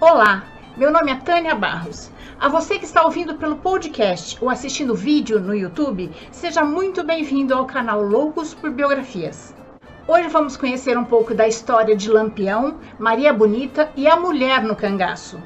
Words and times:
Olá, 0.00 0.44
meu 0.78 0.90
nome 0.90 1.12
é 1.12 1.16
Tânia 1.16 1.54
Barros. 1.54 2.10
A 2.40 2.48
você 2.48 2.78
que 2.78 2.86
está 2.86 3.04
ouvindo 3.04 3.34
pelo 3.34 3.56
podcast 3.56 4.38
ou 4.40 4.48
assistindo 4.48 4.94
vídeo 4.94 5.38
no 5.38 5.54
YouTube, 5.54 6.10
seja 6.32 6.64
muito 6.64 7.04
bem-vindo 7.04 7.52
ao 7.52 7.66
canal 7.66 8.00
Loucos 8.00 8.54
por 8.54 8.70
Biografias. 8.70 9.54
Hoje 10.08 10.28
vamos 10.28 10.56
conhecer 10.56 10.96
um 10.96 11.04
pouco 11.04 11.34
da 11.34 11.46
história 11.46 11.94
de 11.94 12.10
Lampião, 12.10 12.78
Maria 12.98 13.30
Bonita 13.30 13.90
e 13.94 14.08
a 14.08 14.16
mulher 14.16 14.62
no 14.62 14.74
cangaço. 14.74 15.38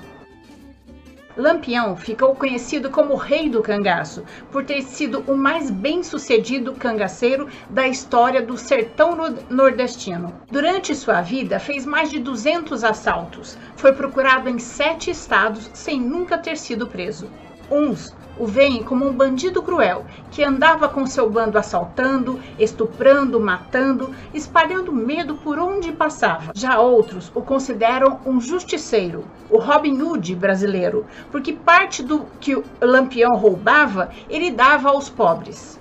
Lampião 1.36 1.96
ficou 1.96 2.34
conhecido 2.36 2.90
como 2.90 3.16
Rei 3.16 3.48
do 3.48 3.60
Cangaço, 3.60 4.24
por 4.52 4.64
ter 4.64 4.82
sido 4.82 5.24
o 5.26 5.36
mais 5.36 5.68
bem-sucedido 5.68 6.74
cangaceiro 6.74 7.48
da 7.68 7.88
história 7.88 8.40
do 8.40 8.56
sertão 8.56 9.16
nordestino. 9.50 10.32
Durante 10.48 10.94
sua 10.94 11.20
vida, 11.20 11.58
fez 11.58 11.84
mais 11.84 12.08
de 12.08 12.20
200 12.20 12.84
assaltos. 12.84 13.58
Foi 13.74 13.92
procurado 13.92 14.48
em 14.48 14.60
sete 14.60 15.10
estados 15.10 15.68
sem 15.74 16.00
nunca 16.00 16.38
ter 16.38 16.56
sido 16.56 16.86
preso. 16.86 17.28
Uns 17.68 18.14
o 18.38 18.46
veem 18.46 18.82
como 18.82 19.06
um 19.06 19.12
bandido 19.12 19.62
cruel 19.62 20.04
que 20.30 20.42
andava 20.42 20.88
com 20.88 21.06
seu 21.06 21.28
bando 21.30 21.58
assaltando, 21.58 22.40
estuprando, 22.58 23.40
matando, 23.40 24.14
espalhando 24.32 24.92
medo 24.92 25.34
por 25.36 25.58
onde 25.58 25.92
passava. 25.92 26.52
Já 26.54 26.78
outros 26.78 27.30
o 27.34 27.42
consideram 27.42 28.20
um 28.26 28.40
justiceiro, 28.40 29.24
o 29.50 29.58
Robin 29.58 30.00
Hood 30.00 30.34
brasileiro, 30.34 31.06
porque 31.30 31.52
parte 31.52 32.02
do 32.02 32.26
que 32.40 32.54
o 32.54 32.64
Lampião 32.80 33.36
roubava 33.36 34.10
ele 34.28 34.50
dava 34.50 34.90
aos 34.90 35.08
pobres. 35.08 35.80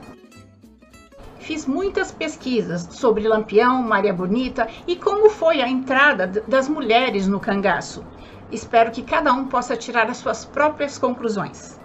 Fiz 1.39 1.65
muitas 1.65 2.09
pesquisas 2.09 2.87
sobre 2.91 3.27
Lampião, 3.27 3.83
Maria 3.83 4.13
Bonita 4.13 4.65
e 4.87 4.95
como 4.95 5.29
foi 5.29 5.61
a 5.61 5.67
entrada 5.67 6.25
das 6.47 6.69
mulheres 6.69 7.27
no 7.27 7.37
cangaço. 7.37 8.01
Espero 8.49 8.91
que 8.91 9.01
cada 9.01 9.33
um 9.33 9.47
possa 9.47 9.75
tirar 9.75 10.09
as 10.09 10.17
suas 10.17 10.45
próprias 10.45 10.97
conclusões. 10.97 11.82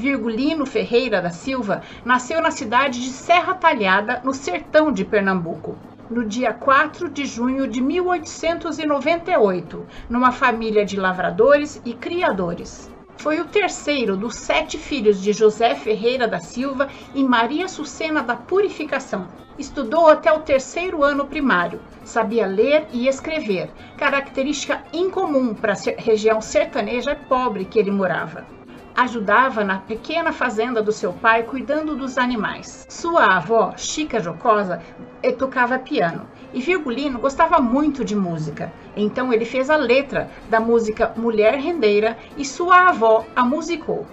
Virgulino 0.00 0.64
Ferreira 0.64 1.20
da 1.20 1.28
Silva 1.28 1.82
nasceu 2.06 2.40
na 2.40 2.50
cidade 2.50 3.02
de 3.02 3.10
Serra 3.10 3.52
Talhada, 3.52 4.22
no 4.24 4.32
sertão 4.32 4.90
de 4.90 5.04
Pernambuco, 5.04 5.76
no 6.08 6.24
dia 6.24 6.54
4 6.54 7.10
de 7.10 7.26
junho 7.26 7.68
de 7.68 7.82
1898, 7.82 9.86
numa 10.08 10.32
família 10.32 10.86
de 10.86 10.96
lavradores 10.96 11.82
e 11.84 11.92
criadores. 11.92 12.90
Foi 13.18 13.40
o 13.40 13.44
terceiro 13.44 14.16
dos 14.16 14.36
sete 14.36 14.78
filhos 14.78 15.20
de 15.20 15.34
José 15.34 15.74
Ferreira 15.74 16.26
da 16.26 16.40
Silva 16.40 16.88
e 17.14 17.22
Maria 17.22 17.68
Sucena 17.68 18.22
da 18.22 18.36
Purificação. 18.36 19.28
Estudou 19.58 20.08
até 20.08 20.32
o 20.32 20.40
terceiro 20.40 21.04
ano 21.04 21.26
primário, 21.26 21.82
sabia 22.06 22.46
ler 22.46 22.86
e 22.90 23.06
escrever, 23.06 23.70
característica 23.98 24.82
incomum 24.94 25.52
para 25.52 25.74
a 25.74 25.76
região 25.98 26.40
sertaneja 26.40 27.14
pobre 27.14 27.66
que 27.66 27.78
ele 27.78 27.90
morava 27.90 28.58
ajudava 28.96 29.64
na 29.64 29.78
pequena 29.78 30.32
fazenda 30.32 30.82
do 30.82 30.92
seu 30.92 31.12
pai 31.12 31.42
cuidando 31.42 31.96
dos 31.96 32.18
animais. 32.18 32.86
Sua 32.88 33.36
avó, 33.36 33.74
Chica 33.76 34.20
Jocosa, 34.20 34.82
eh, 35.22 35.32
tocava 35.32 35.78
piano 35.78 36.26
e 36.52 36.60
Virgulino 36.60 37.18
gostava 37.18 37.58
muito 37.58 38.04
de 38.04 38.16
música. 38.16 38.72
Então 38.96 39.32
ele 39.32 39.44
fez 39.44 39.70
a 39.70 39.76
letra 39.76 40.30
da 40.48 40.60
música 40.60 41.12
Mulher 41.16 41.54
Rendeira 41.54 42.16
e 42.36 42.44
sua 42.44 42.88
avó 42.88 43.24
a 43.34 43.44
musicou. 43.44 44.06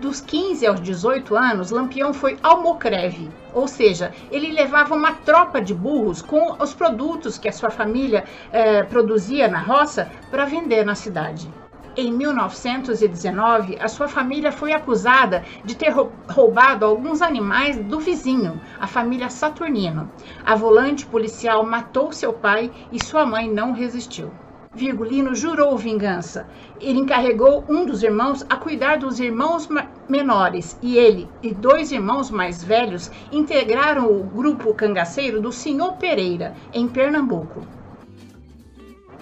Dos 0.00 0.20
15 0.20 0.66
aos 0.66 0.80
18 0.80 1.36
anos, 1.36 1.70
Lampião 1.70 2.14
foi 2.14 2.38
almocreve, 2.42 3.28
ou 3.52 3.68
seja, 3.68 4.12
ele 4.30 4.50
levava 4.50 4.94
uma 4.94 5.12
tropa 5.12 5.60
de 5.60 5.74
burros 5.74 6.22
com 6.22 6.56
os 6.58 6.72
produtos 6.72 7.36
que 7.36 7.48
a 7.48 7.52
sua 7.52 7.68
família 7.68 8.24
eh, 8.50 8.82
produzia 8.84 9.46
na 9.46 9.60
roça 9.60 10.10
para 10.30 10.46
vender 10.46 10.86
na 10.86 10.94
cidade. 10.94 11.50
Em 11.96 12.12
1919, 12.12 13.76
a 13.80 13.88
sua 13.88 14.06
família 14.06 14.52
foi 14.52 14.72
acusada 14.72 15.44
de 15.64 15.74
ter 15.74 15.92
roubado 16.28 16.84
alguns 16.86 17.20
animais 17.20 17.76
do 17.78 17.98
vizinho, 17.98 18.60
a 18.78 18.86
família 18.86 19.28
Saturnino. 19.28 20.08
A 20.46 20.54
volante 20.54 21.04
policial 21.04 21.66
matou 21.66 22.12
seu 22.12 22.32
pai 22.32 22.70
e 22.92 23.04
sua 23.04 23.26
mãe 23.26 23.50
não 23.50 23.72
resistiu. 23.72 24.30
Virgulino 24.72 25.34
jurou 25.34 25.76
vingança. 25.76 26.46
Ele 26.80 27.00
encarregou 27.00 27.64
um 27.68 27.84
dos 27.84 28.04
irmãos 28.04 28.46
a 28.48 28.54
cuidar 28.54 28.98
dos 28.98 29.18
irmãos 29.18 29.68
menores 30.08 30.78
e 30.80 30.96
ele 30.96 31.28
e 31.42 31.52
dois 31.52 31.90
irmãos 31.90 32.30
mais 32.30 32.62
velhos 32.62 33.10
integraram 33.32 34.06
o 34.06 34.22
grupo 34.22 34.72
cangaceiro 34.74 35.40
do 35.40 35.50
Senhor 35.50 35.94
Pereira, 35.94 36.54
em 36.72 36.86
Pernambuco. 36.86 37.66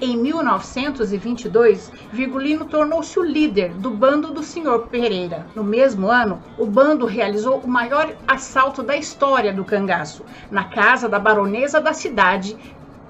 Em 0.00 0.16
1922, 0.16 1.90
Virgulino 2.12 2.64
tornou-se 2.66 3.18
o 3.18 3.24
líder 3.24 3.74
do 3.74 3.90
bando 3.90 4.32
do 4.32 4.44
Sr. 4.44 4.86
Pereira. 4.88 5.44
No 5.56 5.64
mesmo 5.64 6.08
ano, 6.08 6.40
o 6.56 6.64
bando 6.66 7.04
realizou 7.04 7.58
o 7.58 7.66
maior 7.66 8.14
assalto 8.28 8.80
da 8.80 8.96
história 8.96 9.52
do 9.52 9.64
cangaço, 9.64 10.24
na 10.52 10.62
casa 10.62 11.08
da 11.08 11.18
baronesa 11.18 11.80
da 11.80 11.92
cidade, 11.92 12.56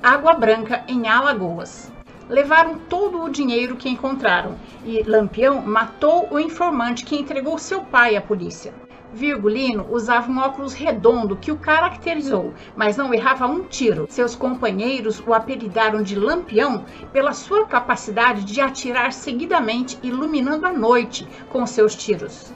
Água 0.03 0.33
Branca, 0.33 0.83
em 0.89 1.07
Alagoas. 1.07 1.93
Levaram 2.27 2.79
todo 2.79 3.23
o 3.23 3.29
dinheiro 3.29 3.77
que 3.77 3.91
encontraram 3.91 4.57
e 4.83 5.03
Lampião 5.03 5.61
matou 5.61 6.27
o 6.31 6.41
informante 6.41 7.05
que 7.05 7.17
entregou 7.17 7.59
seu 7.59 7.83
pai 7.83 8.17
à 8.17 8.23
polícia. 8.23 8.73
Virgulino 9.13 9.87
usava 9.91 10.31
um 10.31 10.39
óculos 10.39 10.75
redondo 10.75 11.37
que 11.37 11.51
o 11.51 11.57
caracterizou, 11.57 12.53
mas 12.77 12.97
não 12.97 13.13
errava 13.15 13.47
um 13.47 13.65
tiro. 13.65 14.07
Seus 14.09 14.35
companheiros 14.35 15.23
o 15.27 15.33
apelidaram 15.33 16.03
de 16.03 16.15
Lampião 16.15 16.85
pela 17.13 17.33
sua 17.33 17.67
capacidade 17.67 18.45
de 18.45 18.61
atirar 18.61 19.13
seguidamente, 19.13 19.99
iluminando 20.03 20.67
a 20.67 20.73
noite 20.73 21.27
com 21.51 21.67
seus 21.67 21.95
tiros. 21.95 22.53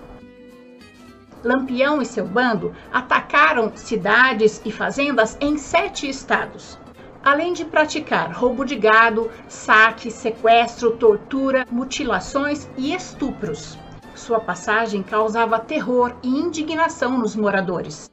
Lampião 1.42 2.00
e 2.00 2.06
seu 2.06 2.26
bando 2.26 2.72
atacaram 2.92 3.72
cidades 3.74 4.62
e 4.64 4.70
fazendas 4.70 5.36
em 5.41 5.58
sete 5.58 6.08
estados. 6.08 6.78
Além 7.24 7.52
de 7.52 7.64
praticar 7.64 8.32
roubo 8.32 8.64
de 8.64 8.76
gado, 8.76 9.30
saque, 9.48 10.10
sequestro, 10.10 10.92
tortura, 10.92 11.66
mutilações 11.70 12.68
e 12.76 12.94
estupros. 12.94 13.78
Sua 14.22 14.38
passagem 14.38 15.03
causava 15.03 15.59
terror 15.59 16.15
e 16.22 16.28
indignação 16.28 17.19
nos 17.19 17.34
moradores. 17.34 18.09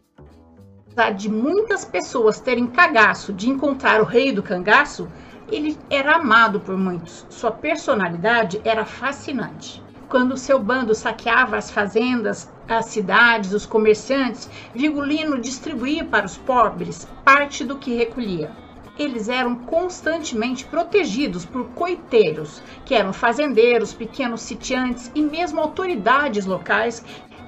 Apesar 0.88 1.12
de 1.12 1.30
muitas 1.30 1.86
pessoas 1.86 2.40
terem 2.40 2.66
cagaço 2.66 3.32
de 3.32 3.48
encontrar 3.48 4.02
o 4.02 4.06
rei 4.06 4.32
do 4.32 4.42
cangaço, 4.42 5.08
ele 5.52 5.78
era 5.88 6.16
amado 6.16 6.60
por 6.62 6.76
muitos. 6.76 7.28
Sua 7.30 7.52
personalidade 7.52 8.60
era 8.66 8.86
fascinante. 8.86 9.84
Quando 10.10 10.36
seu 10.36 10.58
bando 10.58 10.96
saqueava 10.96 11.58
as 11.58 11.70
fazendas, 11.70 12.52
as 12.68 12.86
cidades, 12.86 13.54
os 13.54 13.68
comerciantes, 13.68 14.50
Vigulino 14.74 15.40
distribuía 15.40 16.04
para 16.04 16.26
os 16.26 16.40
pobres 16.40 17.08
parte 17.24 17.64
do 17.64 17.78
que 17.78 17.96
recolhia 17.96 18.50
eles 19.00 19.30
eram 19.30 19.56
constantemente 19.56 20.66
protegidos 20.66 21.46
por 21.46 21.70
coiteiros, 21.70 22.62
que 22.86 22.94
eram 22.94 23.14
fazendeiros, 23.14 23.94
pequenos 23.94 24.42
sitiantes 24.42 25.10
e 25.16 25.22
mesmo 25.22 25.62
autoridades 25.62 26.46
locais 26.46 27.04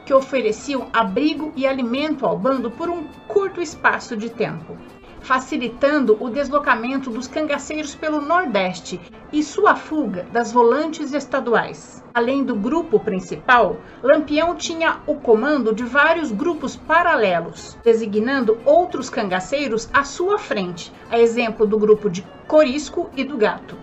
que 0.06 0.14
ofereciam 0.14 0.88
abrigo 0.94 1.52
e 1.56 1.68
alimento 1.68 2.26
ao 2.26 2.38
bando 2.38 2.72
por 2.72 2.90
um 2.90 3.04
curto 3.28 3.62
espaço 3.62 4.16
de 4.16 4.30
tempo 4.30 4.78
facilitando 5.22 6.18
o 6.20 6.30
deslocamento 6.30 7.10
dos 7.10 7.28
cangaceiros 7.28 7.96
pelo 7.96 8.22
Nordeste 8.22 9.00
e 9.32 9.42
sua 9.44 9.76
fuga 9.76 10.26
das 10.32 10.52
volantes 10.52 11.14
estaduais. 11.14 12.04
Além 12.14 12.44
do 12.44 12.56
grupo 12.56 13.00
principal, 13.00 13.78
Lampião 14.04 14.56
tinha 14.56 15.00
o 15.08 15.16
comando 15.16 15.74
de 15.74 15.84
vários 15.84 16.32
grupos 16.32 16.76
paralelos, 16.76 17.78
designando 17.84 18.60
outros 18.66 19.10
cangaceiros 19.10 19.90
à 19.94 20.04
sua 20.04 20.38
frente, 20.38 20.92
a 21.10 21.18
exemplo 21.18 21.66
do 21.66 21.80
grupo 21.80 22.10
de 22.10 22.26
Corisco 22.48 23.10
e 23.16 23.24
do 23.24 23.38
Gato. 23.38 23.78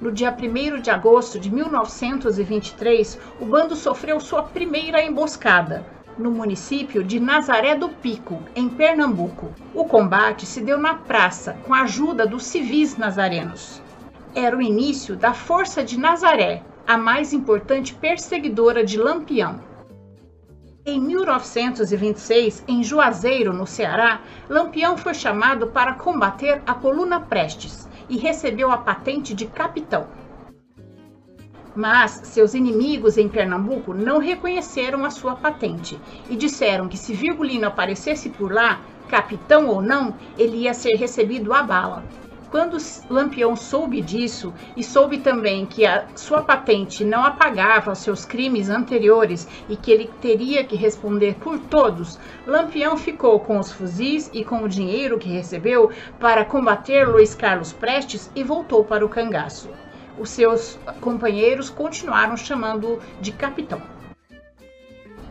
No 0.00 0.10
dia 0.10 0.36
1 0.36 0.80
de 0.80 0.90
agosto 0.90 1.38
de 1.38 1.48
1923, 1.48 3.18
o 3.40 3.44
bando 3.44 3.76
sofreu 3.76 4.18
sua 4.18 4.42
primeira 4.42 5.00
emboscada, 5.00 5.86
no 6.18 6.30
município 6.30 7.02
de 7.02 7.18
Nazaré 7.18 7.74
do 7.74 7.88
Pico, 7.88 8.42
em 8.54 8.68
Pernambuco. 8.68 9.52
O 9.74 9.84
combate 9.84 10.46
se 10.46 10.60
deu 10.60 10.78
na 10.78 10.94
praça 10.94 11.56
com 11.64 11.74
a 11.74 11.82
ajuda 11.82 12.26
dos 12.26 12.44
civis 12.44 12.96
nazarenos. 12.96 13.82
Era 14.34 14.56
o 14.56 14.62
início 14.62 15.16
da 15.16 15.34
Força 15.34 15.84
de 15.84 15.98
Nazaré, 15.98 16.62
a 16.86 16.96
mais 16.96 17.32
importante 17.32 17.94
perseguidora 17.94 18.84
de 18.84 18.98
Lampião. 18.98 19.60
Em 20.84 21.00
1926, 21.00 22.64
em 22.66 22.82
Juazeiro, 22.82 23.52
no 23.52 23.66
Ceará, 23.66 24.20
Lampião 24.48 24.96
foi 24.96 25.14
chamado 25.14 25.68
para 25.68 25.94
combater 25.94 26.60
a 26.66 26.74
coluna 26.74 27.20
Prestes 27.20 27.88
e 28.08 28.18
recebeu 28.18 28.70
a 28.70 28.78
patente 28.78 29.32
de 29.32 29.46
capitão. 29.46 30.08
Mas 31.74 32.20
seus 32.24 32.52
inimigos 32.52 33.16
em 33.16 33.28
Pernambuco 33.28 33.94
não 33.94 34.18
reconheceram 34.18 35.04
a 35.04 35.10
sua 35.10 35.34
patente 35.34 35.98
e 36.28 36.36
disseram 36.36 36.86
que 36.86 36.98
se 36.98 37.14
Virgulino 37.14 37.66
aparecesse 37.66 38.28
por 38.28 38.52
lá, 38.52 38.80
capitão 39.08 39.68
ou 39.68 39.80
não, 39.80 40.14
ele 40.38 40.58
ia 40.58 40.74
ser 40.74 40.96
recebido 40.96 41.52
a 41.54 41.62
bala. 41.62 42.04
Quando 42.50 42.76
Lampião 43.08 43.56
soube 43.56 44.02
disso 44.02 44.52
e 44.76 44.84
soube 44.84 45.16
também 45.16 45.64
que 45.64 45.86
a 45.86 46.04
sua 46.14 46.42
patente 46.42 47.02
não 47.02 47.24
apagava 47.24 47.94
seus 47.94 48.26
crimes 48.26 48.68
anteriores 48.68 49.48
e 49.70 49.74
que 49.74 49.90
ele 49.90 50.10
teria 50.20 50.62
que 50.62 50.76
responder 50.76 51.36
por 51.36 51.58
todos, 51.58 52.18
Lampião 52.46 52.98
ficou 52.98 53.40
com 53.40 53.58
os 53.58 53.72
fuzis 53.72 54.30
e 54.34 54.44
com 54.44 54.62
o 54.62 54.68
dinheiro 54.68 55.18
que 55.18 55.30
recebeu 55.30 55.90
para 56.20 56.44
combater 56.44 57.08
Luiz 57.08 57.34
Carlos 57.34 57.72
Prestes 57.72 58.30
e 58.36 58.44
voltou 58.44 58.84
para 58.84 59.02
o 59.02 59.08
cangaço. 59.08 59.70
Os 60.18 60.30
seus 60.30 60.78
companheiros 61.00 61.70
continuaram 61.70 62.36
chamando 62.36 63.00
de 63.20 63.32
capitão. 63.32 63.80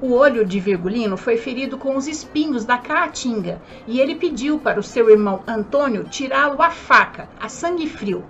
O 0.02 0.14
olho 0.14 0.44
de 0.44 0.60
Virgulino 0.60 1.16
foi 1.16 1.38
ferido 1.38 1.78
com 1.78 1.96
os 1.96 2.08
espinhos 2.08 2.66
da 2.66 2.78
caatinga 2.78 3.62
e 3.86 4.00
ele 4.00 4.16
pediu 4.16 4.58
para 4.58 4.80
o 4.80 4.84
seu 4.84 5.12
irmão 5.12 5.44
Antônio 5.46 6.06
tirá-lo 6.06 6.60
à 6.60 6.72
faca, 6.72 7.30
a 7.40 7.48
sangue 7.48 7.88
frio, 7.88 8.26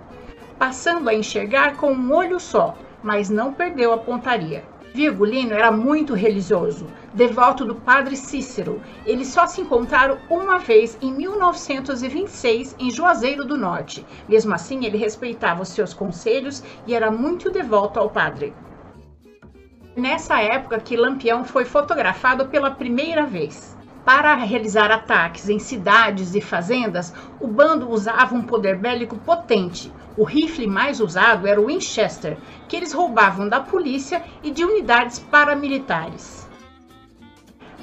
passando 0.58 1.08
a 1.08 1.14
enxergar 1.14 1.76
com 1.76 1.90
um 1.90 2.12
olho 2.14 2.38
só, 2.38 2.76
mas 3.02 3.30
não 3.30 3.54
perdeu 3.54 3.90
a 3.92 3.98
pontaria. 3.98 4.64
Virgulino 4.94 5.54
era 5.54 5.72
muito 5.72 6.14
religioso, 6.14 6.86
devoto 7.14 7.64
do 7.64 7.74
padre 7.74 8.16
Cícero. 8.16 8.80
Eles 9.06 9.28
só 9.28 9.46
se 9.46 9.60
encontraram 9.60 10.18
uma 10.28 10.58
vez 10.58 10.98
em 11.00 11.12
1926 11.12 12.76
em 12.78 12.90
Juazeiro 12.90 13.44
do 13.44 13.56
Norte. 13.56 14.04
Mesmo 14.28 14.54
assim, 14.54 14.84
ele 14.84 14.98
respeitava 14.98 15.62
os 15.62 15.68
seus 15.68 15.94
conselhos 15.94 16.62
e 16.86 16.94
era 16.94 17.10
muito 17.10 17.50
devoto 17.50 17.98
ao 17.98 18.10
padre 18.10 18.54
nessa 19.96 20.40
época 20.40 20.80
que 20.80 20.96
Lampião 20.96 21.44
foi 21.44 21.64
fotografado 21.64 22.48
pela 22.48 22.70
primeira 22.70 23.26
vez. 23.26 23.76
Para 24.04 24.34
realizar 24.34 24.90
ataques 24.90 25.48
em 25.48 25.58
cidades 25.58 26.34
e 26.34 26.40
fazendas, 26.40 27.14
o 27.38 27.46
bando 27.46 27.88
usava 27.88 28.34
um 28.34 28.42
poder 28.42 28.76
bélico 28.76 29.16
potente. 29.16 29.92
O 30.16 30.24
rifle 30.24 30.66
mais 30.66 31.00
usado 31.00 31.46
era 31.46 31.60
o 31.60 31.66
Winchester, 31.66 32.36
que 32.68 32.76
eles 32.76 32.92
roubavam 32.92 33.48
da 33.48 33.60
polícia 33.60 34.22
e 34.42 34.50
de 34.50 34.64
unidades 34.64 35.18
paramilitares 35.18 36.42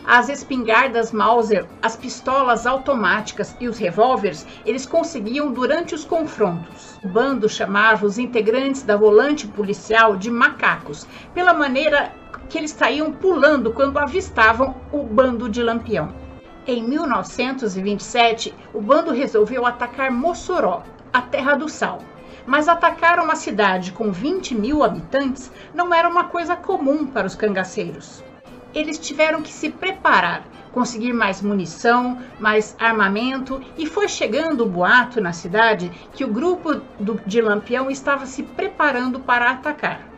as 0.10 0.27
espingardas 0.27 1.12
Mauser, 1.12 1.68
as 1.83 1.95
pistolas 1.95 2.66
automáticas 2.66 3.56
e 3.60 3.68
os 3.68 3.77
revólveres 3.77 4.44
eles 4.66 4.83
conseguiam 4.83 5.51
durante 5.51 5.94
os 5.94 6.04
confrontos. 6.04 7.00
O 7.04 7.07
bando 7.07 7.48
chamava 7.48 8.07
os 8.07 8.18
integrantes 8.18 8.81
da 8.81 8.98
volante 8.98 9.45
policial 9.45 10.16
de 10.16 10.31
macacos, 10.31 11.06
pela 11.31 11.54
maneira 11.54 12.12
que 12.50 12.57
eles 12.57 12.72
saíam 12.72 13.13
pulando 13.13 13.72
quando 13.72 13.98
avistavam 14.00 14.75
o 14.92 15.04
bando 15.04 15.48
de 15.48 15.63
Lampião. 15.63 16.13
Em 16.68 16.84
1927, 16.84 18.54
o 18.74 18.81
bando 18.81 19.12
resolveu 19.12 19.66
atacar 19.66 20.12
Mossoró, 20.12 20.84
a 21.13 21.22
terra 21.22 21.56
do 21.56 21.69
sal. 21.69 22.00
Mas 22.46 22.68
atacar 22.68 23.19
uma 23.19 23.36
cidade 23.36 23.92
com 23.92 24.12
20 24.12 24.56
mil 24.56 24.84
habitantes 24.84 25.51
não 25.74 25.94
era 25.94 26.10
uma 26.10 26.25
coisa 26.25 26.56
comum 26.56 27.06
para 27.06 27.28
os 27.28 27.36
cangaceiros 27.36 28.24
eles 28.74 29.00
tiveram 29.00 29.42
que 29.42 29.52
se 29.52 29.69
preparar, 29.69 30.44
conseguir 30.72 31.13
mais 31.13 31.42
munição, 31.42 32.19
mais 32.40 32.75
armamento, 32.80 33.62
e 33.78 33.86
foi 33.86 34.07
chegando 34.07 34.63
o 34.63 34.69
boato 34.69 35.19
na 35.19 35.34
cidade 35.34 35.92
que 36.13 36.24
o 36.24 36.28
grupo 36.28 36.75
do, 37.00 37.19
de 37.25 37.42
Lampião 37.42 37.90
estava 37.90 38.25
se 38.25 38.44
preparando 38.44 39.19
para 39.19 39.50
atacar. 39.52 40.08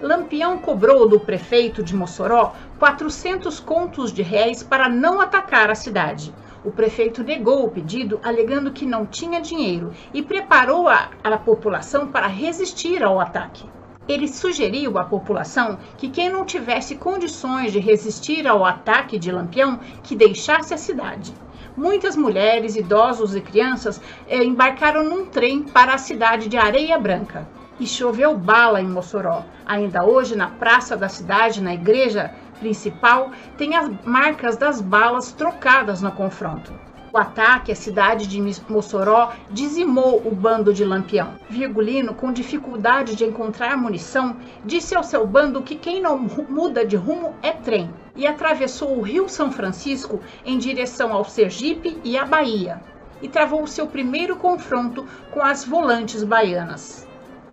Lampião 0.00 0.58
cobrou 0.58 1.08
do 1.08 1.18
prefeito 1.18 1.82
de 1.82 1.96
Mossoró 1.96 2.52
400 2.78 3.58
contos 3.58 4.12
de 4.12 4.20
réis 4.20 4.62
para 4.62 4.90
não 4.90 5.22
atacar 5.22 5.70
a 5.70 5.74
cidade. 5.74 6.34
O 6.62 6.70
prefeito 6.70 7.24
negou 7.24 7.64
o 7.64 7.70
pedido, 7.70 8.20
alegando 8.22 8.72
que 8.72 8.84
não 8.84 9.06
tinha 9.06 9.40
dinheiro, 9.40 9.94
e 10.12 10.22
preparou 10.22 10.86
a, 10.86 11.08
a 11.24 11.38
população 11.38 12.08
para 12.08 12.26
resistir 12.26 13.02
ao 13.02 13.18
ataque. 13.18 13.64
Ele 14.06 14.28
sugeriu 14.28 14.98
à 14.98 15.04
população 15.04 15.78
que 15.96 16.10
quem 16.10 16.28
não 16.28 16.44
tivesse 16.44 16.96
condições 16.96 17.72
de 17.72 17.78
resistir 17.78 18.46
ao 18.46 18.66
ataque 18.66 19.18
de 19.18 19.32
Lampião, 19.32 19.80
que 20.02 20.14
deixasse 20.14 20.74
a 20.74 20.78
cidade. 20.78 21.32
Muitas 21.74 22.16
mulheres, 22.16 22.76
idosos 22.76 23.34
e 23.34 23.40
crianças 23.40 24.00
eh, 24.28 24.44
embarcaram 24.44 25.02
num 25.02 25.24
trem 25.24 25.62
para 25.62 25.94
a 25.94 25.98
cidade 25.98 26.48
de 26.48 26.58
Areia 26.58 26.98
Branca. 26.98 27.48
E 27.78 27.86
choveu 27.86 28.36
bala 28.36 28.80
em 28.80 28.88
Mossoró. 28.88 29.44
Ainda 29.66 30.04
hoje, 30.04 30.34
na 30.34 30.48
praça 30.48 30.96
da 30.96 31.08
cidade, 31.08 31.62
na 31.62 31.74
igreja 31.74 32.32
principal, 32.58 33.30
tem 33.58 33.76
as 33.76 33.90
marcas 34.04 34.56
das 34.56 34.80
balas 34.80 35.32
trocadas 35.32 36.00
no 36.00 36.10
confronto. 36.10 36.72
O 37.12 37.18
ataque 37.18 37.72
à 37.72 37.74
cidade 37.74 38.26
de 38.26 38.40
Mossoró 38.68 39.32
dizimou 39.50 40.20
o 40.24 40.34
bando 40.34 40.74
de 40.74 40.84
Lampião. 40.84 41.34
Virgulino, 41.48 42.14
com 42.14 42.32
dificuldade 42.32 43.14
de 43.14 43.24
encontrar 43.24 43.76
munição, 43.76 44.36
disse 44.64 44.94
ao 44.94 45.02
seu 45.02 45.26
bando 45.26 45.62
que 45.62 45.76
quem 45.76 46.00
não 46.00 46.18
muda 46.18 46.84
de 46.84 46.96
rumo 46.96 47.34
é 47.42 47.52
trem 47.52 47.90
e 48.14 48.26
atravessou 48.26 48.98
o 48.98 49.02
Rio 49.02 49.28
São 49.28 49.50
Francisco 49.50 50.20
em 50.44 50.58
direção 50.58 51.12
ao 51.12 51.24
Sergipe 51.24 51.98
e 52.04 52.18
à 52.18 52.24
Bahia 52.26 52.82
e 53.22 53.28
travou 53.28 53.62
o 53.62 53.68
seu 53.68 53.86
primeiro 53.86 54.36
confronto 54.36 55.06
com 55.30 55.42
as 55.42 55.64
volantes 55.64 56.22
baianas 56.22 57.06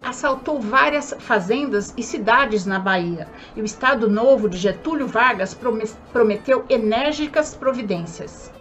assaltou 0.03 0.59
várias 0.59 1.15
fazendas 1.19 1.93
e 1.97 2.03
cidades 2.03 2.65
na 2.65 2.77
Bahia, 2.77 3.27
e 3.55 3.61
o 3.61 3.65
Estado 3.65 4.09
Novo 4.09 4.49
de 4.49 4.57
Getúlio 4.57 5.07
Vargas 5.07 5.57
prometeu 6.11 6.65
enérgicas 6.69 7.55
providências. 7.55 8.51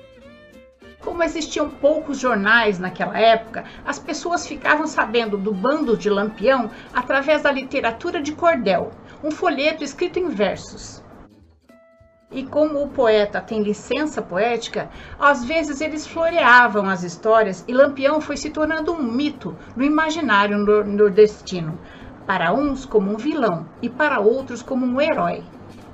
Como 1.00 1.22
existiam 1.24 1.68
poucos 1.68 2.18
jornais 2.18 2.78
naquela 2.78 3.18
época, 3.18 3.64
as 3.84 3.98
pessoas 3.98 4.46
ficavam 4.46 4.86
sabendo 4.86 5.36
do 5.36 5.52
bando 5.52 5.96
de 5.96 6.08
Lampião 6.08 6.70
através 6.94 7.42
da 7.42 7.50
literatura 7.50 8.22
de 8.22 8.32
cordel, 8.32 8.92
um 9.22 9.30
folheto 9.30 9.82
escrito 9.82 10.20
em 10.20 10.28
versos. 10.28 11.02
E 12.34 12.44
como 12.44 12.82
o 12.82 12.88
poeta 12.88 13.42
tem 13.42 13.62
licença 13.62 14.22
poética, 14.22 14.88
às 15.20 15.44
vezes 15.44 15.82
eles 15.82 16.06
floreavam 16.06 16.88
as 16.88 17.02
histórias 17.02 17.62
e 17.68 17.74
Lampião 17.74 18.22
foi 18.22 18.38
se 18.38 18.48
tornando 18.48 18.90
um 18.90 19.02
mito 19.02 19.54
no 19.76 19.84
imaginário 19.84 20.56
nordestino, 20.56 21.78
para 22.26 22.54
uns 22.54 22.86
como 22.86 23.12
um 23.12 23.18
vilão 23.18 23.66
e 23.82 23.88
para 23.90 24.18
outros 24.18 24.62
como 24.62 24.86
um 24.86 24.98
herói. 24.98 25.44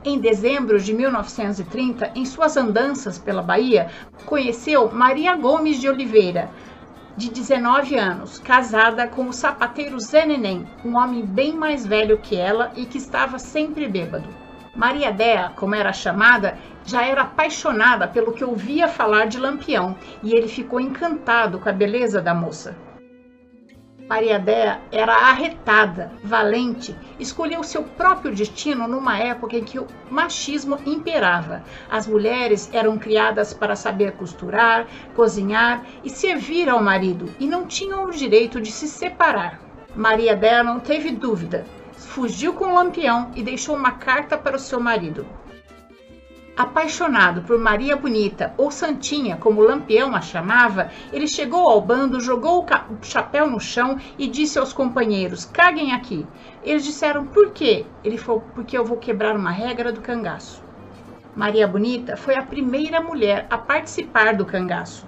Em 0.04 0.20
dezembro 0.20 0.78
de 0.78 0.94
1930, 0.94 2.12
em 2.14 2.24
suas 2.24 2.56
andanças 2.56 3.18
pela 3.18 3.42
Bahia, 3.42 3.88
conheceu 4.24 4.92
Maria 4.92 5.34
Gomes 5.34 5.80
de 5.80 5.88
Oliveira, 5.88 6.50
de 7.16 7.30
19 7.30 7.98
anos, 7.98 8.38
casada 8.38 9.08
com 9.08 9.26
o 9.26 9.32
sapateiro 9.32 9.98
Zé 9.98 10.24
Neném, 10.24 10.64
um 10.84 10.96
homem 10.96 11.26
bem 11.26 11.52
mais 11.52 11.84
velho 11.84 12.16
que 12.18 12.36
ela 12.36 12.70
e 12.76 12.86
que 12.86 12.98
estava 12.98 13.40
sempre 13.40 13.88
bêbado. 13.88 14.47
Maria 14.78 15.10
Dea, 15.10 15.50
como 15.56 15.74
era 15.74 15.92
chamada, 15.92 16.56
já 16.84 17.04
era 17.04 17.22
apaixonada 17.22 18.06
pelo 18.06 18.32
que 18.32 18.44
ouvia 18.44 18.86
falar 18.86 19.26
de 19.26 19.36
Lampião 19.36 19.96
e 20.22 20.32
ele 20.32 20.46
ficou 20.46 20.78
encantado 20.78 21.58
com 21.58 21.68
a 21.68 21.72
beleza 21.72 22.22
da 22.22 22.32
moça. 22.32 22.76
Maria 24.08 24.38
Dea 24.38 24.80
era 24.92 25.12
arretada, 25.12 26.12
valente, 26.22 26.96
escolheu 27.18 27.64
seu 27.64 27.82
próprio 27.82 28.32
destino 28.32 28.86
numa 28.86 29.18
época 29.18 29.56
em 29.56 29.64
que 29.64 29.80
o 29.80 29.86
machismo 30.08 30.78
imperava. 30.86 31.64
As 31.90 32.06
mulheres 32.06 32.70
eram 32.72 32.96
criadas 32.96 33.52
para 33.52 33.74
saber 33.74 34.12
costurar, 34.12 34.86
cozinhar 35.16 35.84
e 36.04 36.08
servir 36.08 36.68
ao 36.68 36.80
marido 36.80 37.34
e 37.40 37.48
não 37.48 37.66
tinham 37.66 38.04
o 38.04 38.12
direito 38.12 38.60
de 38.60 38.70
se 38.70 38.86
separar. 38.86 39.60
Maria 39.92 40.36
Dea 40.36 40.62
não 40.62 40.78
teve 40.78 41.10
dúvida, 41.10 41.66
fugiu 42.18 42.52
com 42.52 42.64
o 42.64 42.74
lampião 42.74 43.30
e 43.36 43.44
deixou 43.44 43.76
uma 43.76 43.92
carta 43.92 44.36
para 44.36 44.56
o 44.56 44.58
seu 44.58 44.80
marido. 44.80 45.24
Apaixonado 46.56 47.42
por 47.42 47.56
Maria 47.56 47.94
Bonita, 47.94 48.52
ou 48.58 48.72
Santinha, 48.72 49.36
como 49.36 49.62
Lampião 49.62 50.16
a 50.16 50.20
chamava, 50.20 50.90
ele 51.12 51.28
chegou 51.28 51.68
ao 51.68 51.80
bando, 51.80 52.20
jogou 52.20 52.66
o 52.66 53.04
chapéu 53.04 53.48
no 53.48 53.60
chão 53.60 53.96
e 54.18 54.26
disse 54.26 54.58
aos 54.58 54.72
companheiros: 54.72 55.44
Caguem 55.44 55.92
aqui. 55.92 56.26
Eles 56.64 56.84
disseram: 56.84 57.24
Por 57.24 57.52
quê? 57.52 57.86
Ele 58.02 58.18
falou: 58.18 58.42
Porque 58.52 58.76
eu 58.76 58.84
vou 58.84 58.96
quebrar 58.96 59.36
uma 59.36 59.52
regra 59.52 59.92
do 59.92 60.00
cangaço. 60.00 60.60
Maria 61.36 61.68
Bonita 61.68 62.16
foi 62.16 62.34
a 62.34 62.42
primeira 62.42 63.00
mulher 63.00 63.46
a 63.48 63.56
participar 63.56 64.34
do 64.34 64.44
cangaço. 64.44 65.06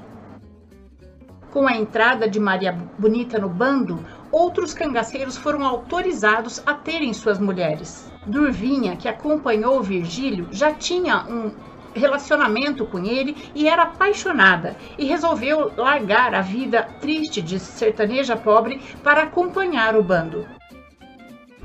Com 1.51 1.67
a 1.67 1.77
entrada 1.77 2.29
de 2.29 2.39
Maria 2.39 2.71
Bonita 2.97 3.37
no 3.37 3.49
bando, 3.49 3.99
outros 4.31 4.73
cangaceiros 4.73 5.37
foram 5.37 5.65
autorizados 5.65 6.63
a 6.67 6.75
terem 6.75 7.13
suas 7.13 7.39
mulheres. 7.39 8.11
Durvinha, 8.27 8.97
que 8.97 9.09
acompanhou 9.09 9.83
Virgílio, 9.83 10.49
já 10.51 10.73
tinha 10.73 11.25
um 11.29 11.53
relacionamento 11.95 12.87
com 12.87 13.05
ele 13.05 13.37
e 13.55 13.69
era 13.69 13.83
apaixonada 13.83 14.77
e 14.97 15.05
resolveu 15.05 15.73
largar 15.77 16.35
a 16.35 16.41
vida 16.41 16.89
triste 17.01 17.43
de 17.43 17.59
sertaneja 17.59 18.37
pobre 18.37 18.81
para 19.03 19.23
acompanhar 19.23 19.97
o 19.97 20.03
bando. 20.03 20.47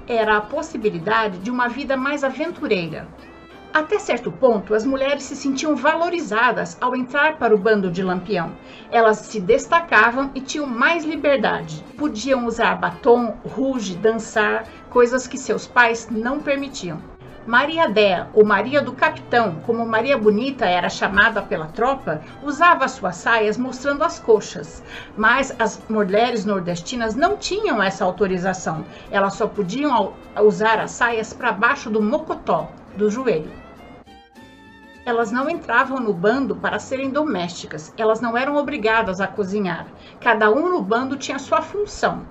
Era 0.07 0.37
a 0.37 0.41
possibilidade 0.41 1.39
de 1.39 1.49
uma 1.49 1.67
vida 1.67 1.97
mais 1.97 2.23
aventureira. 2.23 3.07
Até 3.75 3.99
certo 3.99 4.31
ponto, 4.31 4.73
as 4.73 4.85
mulheres 4.85 5.23
se 5.23 5.35
sentiam 5.35 5.75
valorizadas 5.75 6.77
ao 6.79 6.95
entrar 6.95 7.37
para 7.37 7.53
o 7.53 7.57
bando 7.57 7.91
de 7.91 8.01
Lampião. 8.01 8.53
Elas 8.89 9.17
se 9.17 9.41
destacavam 9.41 10.31
e 10.33 10.39
tinham 10.39 10.65
mais 10.65 11.03
liberdade. 11.03 11.83
Podiam 11.97 12.45
usar 12.45 12.75
batom, 12.75 13.35
ruge, 13.45 13.97
dançar, 13.97 14.63
coisas 14.89 15.27
que 15.27 15.37
seus 15.37 15.67
pais 15.67 16.07
não 16.09 16.39
permitiam. 16.39 17.01
Maria 17.45 17.89
Dea, 17.89 18.29
ou 18.33 18.45
Maria 18.45 18.81
do 18.81 18.93
Capitão, 18.93 19.57
como 19.65 19.85
Maria 19.85 20.17
Bonita 20.17 20.65
era 20.65 20.87
chamada 20.87 21.41
pela 21.41 21.67
tropa, 21.67 22.21
usava 22.41 22.87
suas 22.87 23.17
saias 23.17 23.57
mostrando 23.57 24.05
as 24.05 24.17
coxas, 24.17 24.81
mas 25.17 25.53
as 25.59 25.81
mulheres 25.89 26.45
nordestinas 26.45 27.13
não 27.13 27.35
tinham 27.35 27.83
essa 27.83 28.05
autorização. 28.05 28.85
Elas 29.11 29.33
só 29.33 29.47
podiam 29.47 30.13
usar 30.41 30.79
as 30.79 30.91
saias 30.91 31.33
para 31.33 31.51
baixo 31.51 31.89
do 31.89 32.01
mocotó, 32.01 32.71
do 32.95 33.11
joelho. 33.11 33.64
Elas 35.05 35.31
não 35.31 35.47
entravam 35.47 35.99
no 35.99 36.11
bando 36.11 36.55
para 36.55 36.79
serem 36.79 37.11
domésticas, 37.11 37.93
elas 37.95 38.21
não 38.21 38.35
eram 38.35 38.55
obrigadas 38.55 39.21
a 39.21 39.27
cozinhar. 39.27 39.85
Cada 40.19 40.49
um 40.49 40.67
no 40.67 40.81
bando 40.81 41.15
tinha 41.15 41.37
sua 41.37 41.61
função. 41.61 42.25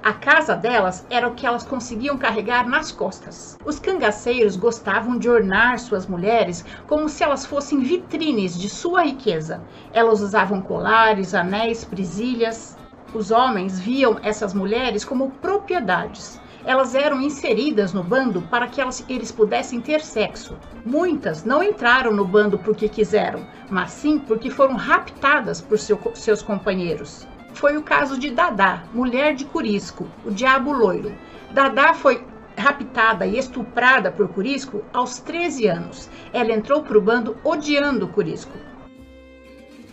A 0.00 0.12
casa 0.12 0.54
delas 0.54 1.04
era 1.10 1.26
o 1.26 1.34
que 1.34 1.44
elas 1.44 1.64
conseguiam 1.64 2.16
carregar 2.16 2.68
nas 2.68 2.92
costas. 2.92 3.58
Os 3.64 3.80
cangaceiros 3.80 4.54
gostavam 4.54 5.18
de 5.18 5.28
ornar 5.28 5.80
suas 5.80 6.06
mulheres 6.06 6.64
como 6.86 7.08
se 7.08 7.24
elas 7.24 7.44
fossem 7.44 7.80
vitrines 7.80 8.56
de 8.56 8.68
sua 8.68 9.02
riqueza. 9.02 9.60
Elas 9.92 10.20
usavam 10.20 10.62
colares, 10.62 11.34
anéis, 11.34 11.84
presilhas. 11.84 12.78
Os 13.12 13.32
homens 13.32 13.80
viam 13.80 14.20
essas 14.22 14.54
mulheres 14.54 15.04
como 15.04 15.32
propriedades. 15.32 16.39
Elas 16.64 16.94
eram 16.94 17.20
inseridas 17.20 17.92
no 17.92 18.02
bando 18.02 18.42
para 18.42 18.66
que 18.66 18.80
elas, 18.80 19.04
eles 19.08 19.32
pudessem 19.32 19.80
ter 19.80 20.00
sexo. 20.00 20.56
Muitas 20.84 21.44
não 21.44 21.62
entraram 21.62 22.12
no 22.12 22.24
bando 22.24 22.58
porque 22.58 22.88
quiseram, 22.88 23.46
mas 23.70 23.92
sim 23.92 24.18
porque 24.18 24.50
foram 24.50 24.76
raptadas 24.76 25.60
por 25.60 25.78
seu, 25.78 25.98
seus 26.14 26.42
companheiros 26.42 27.26
foi 27.60 27.76
o 27.76 27.82
caso 27.82 28.18
de 28.18 28.30
Dadá, 28.30 28.84
mulher 28.92 29.34
de 29.34 29.44
Curisco, 29.44 30.06
o 30.24 30.30
diabo 30.30 30.72
loiro. 30.72 31.14
Dadá 31.50 31.92
foi 31.92 32.24
raptada 32.56 33.26
e 33.26 33.38
estuprada 33.38 34.10
por 34.10 34.28
Curisco 34.28 34.82
aos 34.92 35.18
13 35.18 35.66
anos. 35.66 36.10
Ela 36.32 36.52
entrou 36.52 36.82
para 36.82 36.96
o 36.96 37.00
bando 37.00 37.36
odiando 37.44 38.08
Curisco. 38.08 38.56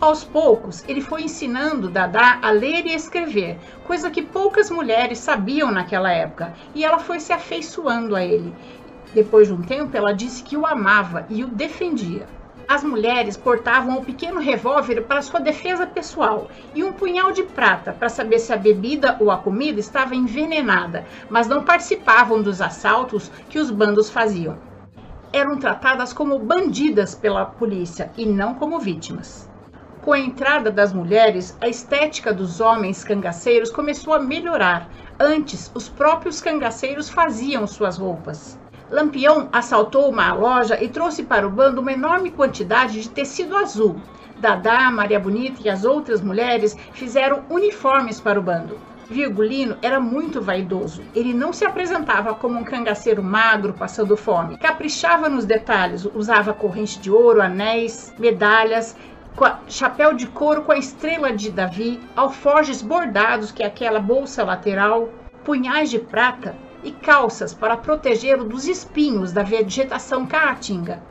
Aos 0.00 0.22
poucos, 0.22 0.84
ele 0.86 1.00
foi 1.00 1.22
ensinando 1.22 1.90
Dadá 1.90 2.38
a 2.40 2.52
ler 2.52 2.86
e 2.86 2.94
escrever, 2.94 3.58
coisa 3.84 4.08
que 4.08 4.22
poucas 4.22 4.70
mulheres 4.70 5.18
sabiam 5.18 5.72
naquela 5.72 6.08
época, 6.12 6.54
e 6.72 6.84
ela 6.84 7.00
foi 7.00 7.18
se 7.18 7.32
afeiçoando 7.32 8.14
a 8.14 8.24
ele. 8.24 8.54
Depois 9.12 9.48
de 9.48 9.54
um 9.54 9.60
tempo, 9.60 9.96
ela 9.96 10.12
disse 10.12 10.44
que 10.44 10.56
o 10.56 10.64
amava 10.64 11.26
e 11.28 11.42
o 11.42 11.48
defendia. 11.48 12.28
As 12.68 12.84
mulheres 12.84 13.36
portavam 13.36 13.98
um 13.98 14.04
pequeno 14.04 14.38
revólver 14.38 15.00
para 15.00 15.20
sua 15.20 15.40
defesa 15.40 15.84
pessoal 15.84 16.48
e 16.72 16.84
um 16.84 16.92
punhal 16.92 17.32
de 17.32 17.42
prata 17.42 17.92
para 17.92 18.08
saber 18.08 18.38
se 18.38 18.52
a 18.52 18.56
bebida 18.56 19.16
ou 19.18 19.32
a 19.32 19.38
comida 19.38 19.80
estava 19.80 20.14
envenenada, 20.14 21.06
mas 21.28 21.48
não 21.48 21.64
participavam 21.64 22.40
dos 22.40 22.60
assaltos 22.60 23.32
que 23.48 23.58
os 23.58 23.68
bandos 23.68 24.08
faziam. 24.08 24.58
Eram 25.32 25.56
tratadas 25.56 26.12
como 26.12 26.38
bandidas 26.38 27.16
pela 27.16 27.44
polícia 27.44 28.12
e 28.16 28.24
não 28.24 28.54
como 28.54 28.78
vítimas. 28.78 29.48
Com 30.02 30.12
a 30.12 30.18
entrada 30.18 30.70
das 30.70 30.92
mulheres, 30.92 31.56
a 31.60 31.68
estética 31.68 32.32
dos 32.32 32.60
homens 32.60 33.04
cangaceiros 33.04 33.70
começou 33.70 34.14
a 34.14 34.20
melhorar. 34.20 34.88
Antes, 35.18 35.70
os 35.74 35.88
próprios 35.88 36.40
cangaceiros 36.40 37.08
faziam 37.08 37.66
suas 37.66 37.98
roupas. 37.98 38.58
Lampião 38.90 39.48
assaltou 39.52 40.08
uma 40.08 40.32
loja 40.32 40.82
e 40.82 40.88
trouxe 40.88 41.24
para 41.24 41.46
o 41.46 41.50
bando 41.50 41.80
uma 41.80 41.92
enorme 41.92 42.30
quantidade 42.30 43.02
de 43.02 43.08
tecido 43.10 43.56
azul. 43.56 44.00
Dadá, 44.38 44.90
Maria 44.90 45.18
Bonita 45.18 45.60
e 45.64 45.68
as 45.68 45.84
outras 45.84 46.22
mulheres 46.22 46.76
fizeram 46.92 47.42
uniformes 47.50 48.20
para 48.20 48.38
o 48.38 48.42
bando. 48.42 48.78
Virgulino 49.10 49.76
era 49.80 49.98
muito 49.98 50.40
vaidoso. 50.40 51.02
Ele 51.14 51.32
não 51.32 51.52
se 51.52 51.64
apresentava 51.64 52.34
como 52.34 52.58
um 52.58 52.64
cangaceiro 52.64 53.22
magro 53.22 53.72
passando 53.72 54.16
fome. 54.16 54.58
Caprichava 54.58 55.28
nos 55.28 55.46
detalhes, 55.46 56.06
usava 56.14 56.52
corrente 56.52 56.98
de 56.98 57.10
ouro, 57.10 57.40
anéis, 57.40 58.14
medalhas, 58.18 58.94
chapéu 59.68 60.14
de 60.14 60.26
couro 60.26 60.62
com 60.62 60.72
a 60.72 60.78
estrela 60.78 61.32
de 61.32 61.50
Davi, 61.50 62.00
alforjes 62.16 62.82
bordados, 62.82 63.52
que 63.52 63.62
é 63.62 63.66
aquela 63.66 64.00
bolsa 64.00 64.42
lateral, 64.44 65.08
punhais 65.44 65.90
de 65.90 65.98
prata, 65.98 66.56
e 66.82 66.92
calças 66.92 67.52
para 67.52 67.76
protegê-lo 67.76 68.44
dos 68.44 68.66
espinhos 68.66 69.32
da 69.32 69.42
vegetação 69.42 70.26
caatinga. 70.26 71.02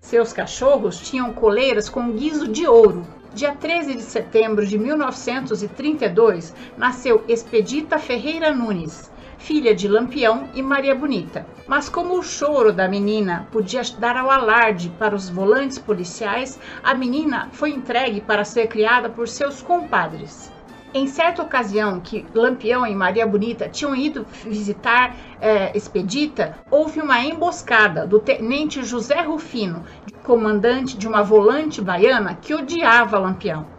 Seus 0.00 0.32
cachorros 0.32 0.98
tinham 1.00 1.32
coleiras 1.32 1.88
com 1.88 2.12
guiso 2.12 2.48
de 2.48 2.66
ouro. 2.66 3.06
Dia 3.34 3.54
13 3.54 3.94
de 3.94 4.02
setembro 4.02 4.66
de 4.66 4.78
1932, 4.78 6.54
nasceu 6.76 7.22
Expedita 7.28 7.98
Ferreira 7.98 8.54
Nunes, 8.54 9.10
filha 9.38 9.74
de 9.74 9.88
Lampião 9.88 10.48
e 10.54 10.62
Maria 10.62 10.94
Bonita. 10.94 11.46
Mas 11.66 11.88
como 11.88 12.18
o 12.18 12.22
choro 12.22 12.72
da 12.72 12.86
menina 12.86 13.48
podia 13.50 13.82
dar 13.98 14.16
ao 14.16 14.30
alarde 14.30 14.90
para 14.98 15.14
os 15.14 15.28
volantes 15.28 15.78
policiais, 15.78 16.58
a 16.82 16.94
menina 16.94 17.48
foi 17.52 17.70
entregue 17.70 18.20
para 18.20 18.44
ser 18.44 18.66
criada 18.66 19.08
por 19.08 19.28
seus 19.28 19.62
compadres. 19.62 20.52
Em 20.92 21.06
certa 21.06 21.42
ocasião 21.42 22.00
que 22.00 22.24
Lampião 22.34 22.86
e 22.86 22.94
Maria 22.94 23.26
Bonita 23.26 23.68
tinham 23.68 23.94
ido 23.94 24.26
visitar 24.44 25.14
é, 25.40 25.76
Expedita, 25.76 26.56
houve 26.70 27.00
uma 27.00 27.20
emboscada 27.20 28.06
do 28.06 28.18
tenente 28.18 28.82
José 28.82 29.20
Rufino, 29.20 29.84
comandante 30.24 30.96
de 30.96 31.06
uma 31.06 31.22
volante 31.22 31.82
baiana 31.82 32.34
que 32.34 32.54
odiava 32.54 33.18
Lampião. 33.18 33.77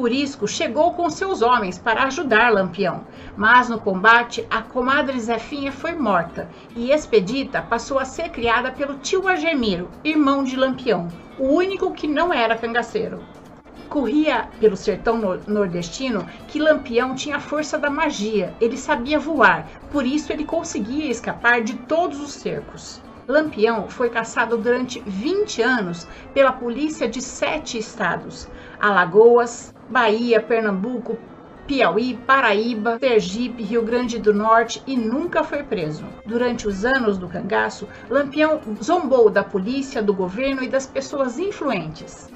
Purisco 0.00 0.48
chegou 0.48 0.94
com 0.94 1.10
seus 1.10 1.42
homens 1.42 1.78
para 1.78 2.04
ajudar 2.04 2.50
Lampião, 2.50 3.04
mas 3.36 3.68
no 3.68 3.78
combate 3.78 4.46
a 4.48 4.62
comadre 4.62 5.20
Zefinha 5.20 5.70
foi 5.70 5.92
morta 5.92 6.48
e 6.74 6.90
Expedita 6.90 7.60
passou 7.60 7.98
a 7.98 8.06
ser 8.06 8.30
criada 8.30 8.72
pelo 8.72 8.94
tio 8.94 9.28
Agemiro, 9.28 9.90
irmão 10.02 10.42
de 10.42 10.56
Lampião, 10.56 11.08
o 11.38 11.48
único 11.48 11.92
que 11.92 12.06
não 12.06 12.32
era 12.32 12.56
cangaceiro 12.56 13.22
corria 13.90 14.48
pelo 14.58 14.74
sertão 14.74 15.18
nordestino 15.46 16.26
que 16.48 16.58
Lampião 16.58 17.14
tinha 17.14 17.36
a 17.36 17.40
força 17.40 17.76
da 17.76 17.90
magia. 17.90 18.54
Ele 18.58 18.78
sabia 18.78 19.18
voar, 19.18 19.68
por 19.90 20.06
isso 20.06 20.32
ele 20.32 20.44
conseguia 20.44 21.10
escapar 21.10 21.60
de 21.60 21.74
todos 21.74 22.20
os 22.20 22.32
cercos. 22.32 23.02
Lampião 23.30 23.88
foi 23.88 24.10
caçado 24.10 24.56
durante 24.56 25.00
20 25.06 25.62
anos 25.62 26.06
pela 26.34 26.52
polícia 26.52 27.08
de 27.08 27.22
sete 27.22 27.78
estados: 27.78 28.48
Alagoas, 28.80 29.74
Bahia, 29.88 30.40
Pernambuco, 30.40 31.18
Piauí, 31.66 32.18
Paraíba, 32.26 32.98
Sergipe, 32.98 33.62
Rio 33.62 33.82
Grande 33.82 34.18
do 34.18 34.34
Norte 34.34 34.82
e 34.86 34.96
nunca 34.96 35.44
foi 35.44 35.62
preso. 35.62 36.04
Durante 36.26 36.66
os 36.66 36.84
anos 36.84 37.18
do 37.18 37.28
cangaço, 37.28 37.86
Lampião 38.08 38.60
zombou 38.82 39.30
da 39.30 39.44
polícia, 39.44 40.02
do 40.02 40.14
governo 40.14 40.64
e 40.64 40.68
das 40.68 40.86
pessoas 40.86 41.38
influentes 41.38 42.30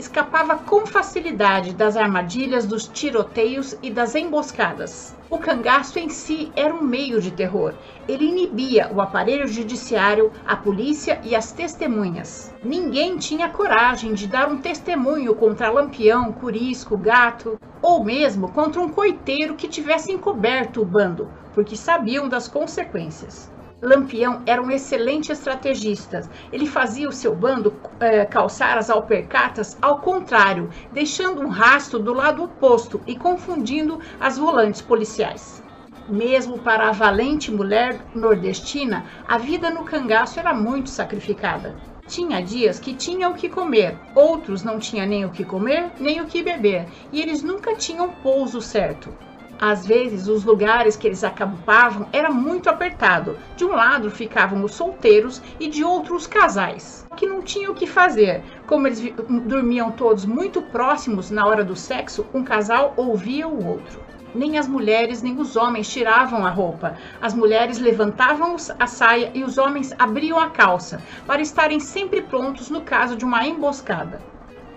escapava 0.00 0.56
com 0.56 0.86
facilidade 0.86 1.74
das 1.74 1.94
armadilhas, 1.94 2.66
dos 2.66 2.88
tiroteios 2.88 3.76
e 3.82 3.90
das 3.90 4.14
emboscadas. 4.14 5.14
O 5.28 5.38
cangaço 5.38 5.98
em 5.98 6.08
si 6.08 6.50
era 6.56 6.74
um 6.74 6.82
meio 6.82 7.20
de 7.20 7.30
terror. 7.30 7.74
Ele 8.08 8.24
inibia 8.24 8.90
o 8.92 9.00
aparelho 9.00 9.46
judiciário, 9.46 10.32
a 10.46 10.56
polícia 10.56 11.20
e 11.22 11.36
as 11.36 11.52
testemunhas. 11.52 12.52
Ninguém 12.64 13.18
tinha 13.18 13.50
coragem 13.50 14.14
de 14.14 14.26
dar 14.26 14.48
um 14.48 14.56
testemunho 14.56 15.34
contra 15.34 15.70
Lampião, 15.70 16.32
Curisco, 16.32 16.96
Gato, 16.96 17.60
ou 17.82 18.02
mesmo 18.02 18.50
contra 18.50 18.80
um 18.80 18.88
coiteiro 18.88 19.54
que 19.54 19.68
tivesse 19.68 20.10
encoberto 20.10 20.80
o 20.80 20.84
bando, 20.84 21.28
porque 21.52 21.76
sabiam 21.76 22.28
das 22.28 22.48
consequências. 22.48 23.50
Lampião 23.82 24.42
era 24.44 24.60
um 24.60 24.70
excelente 24.70 25.32
estrategista. 25.32 26.28
Ele 26.52 26.66
fazia 26.66 27.08
o 27.08 27.12
seu 27.12 27.34
bando 27.34 27.80
é, 27.98 28.26
calçar 28.26 28.76
as 28.76 28.90
alpercatas 28.90 29.78
ao 29.80 30.00
contrário, 30.00 30.68
deixando 30.92 31.40
um 31.40 31.48
rastro 31.48 31.98
do 31.98 32.12
lado 32.12 32.44
oposto 32.44 33.00
e 33.06 33.16
confundindo 33.16 33.98
as 34.20 34.36
volantes 34.36 34.82
policiais. 34.82 35.62
Mesmo 36.06 36.58
para 36.58 36.88
a 36.88 36.92
valente 36.92 37.50
mulher 37.50 38.04
nordestina, 38.14 39.06
a 39.26 39.38
vida 39.38 39.70
no 39.70 39.84
cangaço 39.84 40.38
era 40.38 40.52
muito 40.52 40.90
sacrificada. 40.90 41.74
Tinha 42.06 42.42
dias 42.42 42.78
que 42.78 42.92
tinham 42.92 43.30
o 43.30 43.34
que 43.34 43.48
comer, 43.48 43.96
outros 44.14 44.62
não 44.62 44.78
tinham 44.78 45.06
nem 45.06 45.24
o 45.24 45.30
que 45.30 45.44
comer, 45.44 45.92
nem 45.98 46.20
o 46.20 46.26
que 46.26 46.42
beber, 46.42 46.86
e 47.12 47.22
eles 47.22 47.42
nunca 47.42 47.74
tinham 47.76 48.10
pouso 48.10 48.60
certo. 48.60 49.14
Às 49.60 49.84
vezes, 49.84 50.26
os 50.26 50.42
lugares 50.42 50.96
que 50.96 51.06
eles 51.06 51.22
acampavam 51.22 52.08
era 52.14 52.30
muito 52.30 52.70
apertado. 52.70 53.36
De 53.56 53.64
um 53.66 53.72
lado 53.72 54.10
ficavam 54.10 54.64
os 54.64 54.72
solteiros 54.72 55.42
e 55.60 55.68
de 55.68 55.84
outro 55.84 56.16
os 56.16 56.26
casais, 56.26 57.06
que 57.14 57.26
não 57.26 57.42
tinham 57.42 57.72
o 57.72 57.74
que 57.74 57.86
fazer. 57.86 58.42
Como 58.66 58.86
eles 58.86 59.12
dormiam 59.44 59.92
todos 59.92 60.24
muito 60.24 60.62
próximos 60.62 61.30
na 61.30 61.46
hora 61.46 61.62
do 61.62 61.76
sexo, 61.76 62.24
um 62.32 62.42
casal 62.42 62.94
ouvia 62.96 63.46
o 63.46 63.66
outro. 63.66 64.00
Nem 64.34 64.56
as 64.56 64.66
mulheres 64.66 65.20
nem 65.20 65.38
os 65.38 65.56
homens 65.56 65.92
tiravam 65.92 66.46
a 66.46 66.50
roupa. 66.50 66.96
As 67.20 67.34
mulheres 67.34 67.78
levantavam 67.78 68.56
a 68.78 68.86
saia 68.86 69.30
e 69.34 69.44
os 69.44 69.58
homens 69.58 69.92
abriam 69.98 70.40
a 70.40 70.48
calça, 70.48 71.02
para 71.26 71.42
estarem 71.42 71.80
sempre 71.80 72.22
prontos 72.22 72.70
no 72.70 72.80
caso 72.80 73.14
de 73.14 73.26
uma 73.26 73.46
emboscada. 73.46 74.22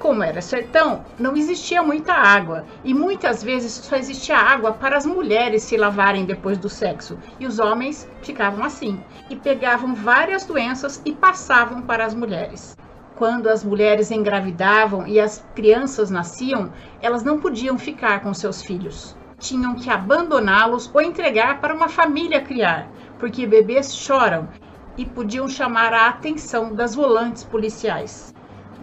Como 0.04 0.22
era 0.22 0.42
sertão, 0.42 1.06
não 1.18 1.34
existia 1.34 1.82
muita 1.82 2.14
água 2.14 2.66
e 2.84 2.94
muitas 2.94 3.42
vezes 3.42 3.72
só 3.72 3.96
existia 3.96 4.36
água 4.36 4.74
para 4.74 4.98
as 4.98 5.06
mulheres 5.06 5.64
se 5.64 5.78
lavarem 5.78 6.26
depois 6.26 6.58
do 6.58 6.68
sexo, 6.68 7.18
e 7.40 7.48
os 7.48 7.58
homens 7.58 8.06
ficavam 8.22 8.66
assim 8.66 9.02
e 9.30 9.36
pegavam 9.38 9.96
várias 9.96 10.46
doenças 10.46 11.02
e 11.06 11.14
passavam 11.14 11.82
para 11.84 12.06
as 12.06 12.14
mulheres 12.14 12.78
quando 13.16 13.48
as 13.48 13.64
mulheres 13.64 14.12
engravidavam 14.12 15.08
e 15.08 15.22
as 15.22 15.46
crianças 15.56 16.10
nasciam, 16.10 16.74
elas 17.02 17.24
não 17.24 17.40
podiam 17.40 17.78
ficar 17.78 18.20
com 18.22 18.34
seus 18.34 18.62
filhos. 18.62 19.16
Tinham 19.40 19.76
que 19.76 19.90
abandoná-los 19.90 20.92
ou 20.94 21.02
entregar 21.02 21.62
para 21.62 21.74
uma 21.74 21.88
família 21.88 22.42
criar, 22.42 22.90
porque 23.20 23.48
bebês 23.48 23.96
choram 23.96 24.50
e 24.98 25.06
podiam 25.06 25.48
chamar 25.48 25.94
a 25.94 26.08
atenção 26.08 26.74
das 26.76 26.96
volantes 26.96 27.44
policiais. 27.46 28.33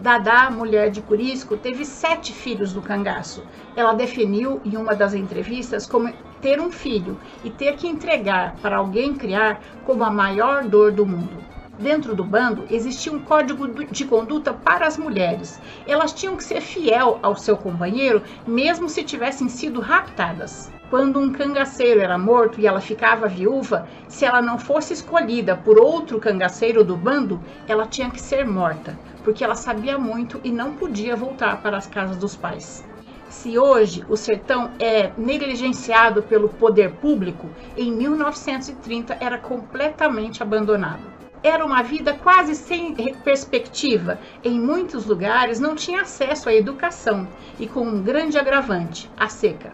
Dadá, 0.01 0.49
mulher 0.49 0.89
de 0.89 0.99
Curisco, 0.99 1.55
teve 1.55 1.85
sete 1.85 2.33
filhos 2.33 2.73
do 2.73 2.81
cangaço. 2.81 3.43
Ela 3.75 3.93
definiu 3.93 4.59
em 4.65 4.75
uma 4.75 4.95
das 4.95 5.13
entrevistas 5.13 5.85
como 5.85 6.11
ter 6.41 6.59
um 6.59 6.71
filho 6.71 7.19
e 7.43 7.51
ter 7.51 7.75
que 7.75 7.87
entregar 7.87 8.55
para 8.63 8.77
alguém 8.77 9.13
criar 9.13 9.61
como 9.85 10.03
a 10.03 10.09
maior 10.09 10.63
dor 10.63 10.91
do 10.91 11.05
mundo 11.05 11.60
dentro 11.79 12.15
do 12.15 12.23
bando 12.23 12.65
existia 12.69 13.11
um 13.11 13.19
código 13.19 13.67
de 13.85 14.05
conduta 14.05 14.53
para 14.53 14.87
as 14.87 14.97
mulheres. 14.97 15.59
Elas 15.87 16.13
tinham 16.13 16.35
que 16.35 16.43
ser 16.43 16.61
fiel 16.61 17.19
ao 17.21 17.35
seu 17.35 17.57
companheiro, 17.57 18.21
mesmo 18.45 18.87
se 18.89 19.03
tivessem 19.03 19.49
sido 19.49 19.79
raptadas. 19.79 20.71
Quando 20.89 21.19
um 21.19 21.31
cangaceiro 21.31 22.01
era 22.01 22.17
morto 22.17 22.59
e 22.59 22.67
ela 22.67 22.81
ficava 22.81 23.25
viúva, 23.25 23.87
se 24.09 24.25
ela 24.25 24.41
não 24.41 24.59
fosse 24.59 24.91
escolhida 24.91 25.55
por 25.55 25.79
outro 25.79 26.19
cangaceiro 26.19 26.83
do 26.83 26.97
bando, 26.97 27.41
ela 27.65 27.87
tinha 27.87 28.09
que 28.09 28.19
ser 28.19 28.45
morta, 28.45 28.99
porque 29.23 29.41
ela 29.43 29.55
sabia 29.55 29.97
muito 29.97 30.41
e 30.43 30.51
não 30.51 30.73
podia 30.73 31.15
voltar 31.15 31.61
para 31.61 31.77
as 31.77 31.87
casas 31.87 32.17
dos 32.17 32.35
pais. 32.35 32.83
Se 33.29 33.57
hoje 33.57 34.03
o 34.09 34.17
sertão 34.17 34.71
é 34.77 35.11
negligenciado 35.17 36.21
pelo 36.21 36.49
poder 36.49 36.91
público, 36.95 37.49
em 37.77 37.89
1930 37.89 39.17
era 39.21 39.37
completamente 39.37 40.43
abandonado. 40.43 41.10
Era 41.43 41.65
uma 41.65 41.81
vida 41.81 42.13
quase 42.13 42.53
sem 42.53 42.93
perspectiva. 43.23 44.19
Em 44.43 44.59
muitos 44.59 45.07
lugares 45.07 45.59
não 45.59 45.75
tinha 45.75 46.01
acesso 46.01 46.47
à 46.47 46.53
educação 46.53 47.27
e 47.59 47.67
com 47.67 47.81
um 47.81 48.03
grande 48.03 48.37
agravante, 48.37 49.09
a 49.17 49.27
seca. 49.27 49.73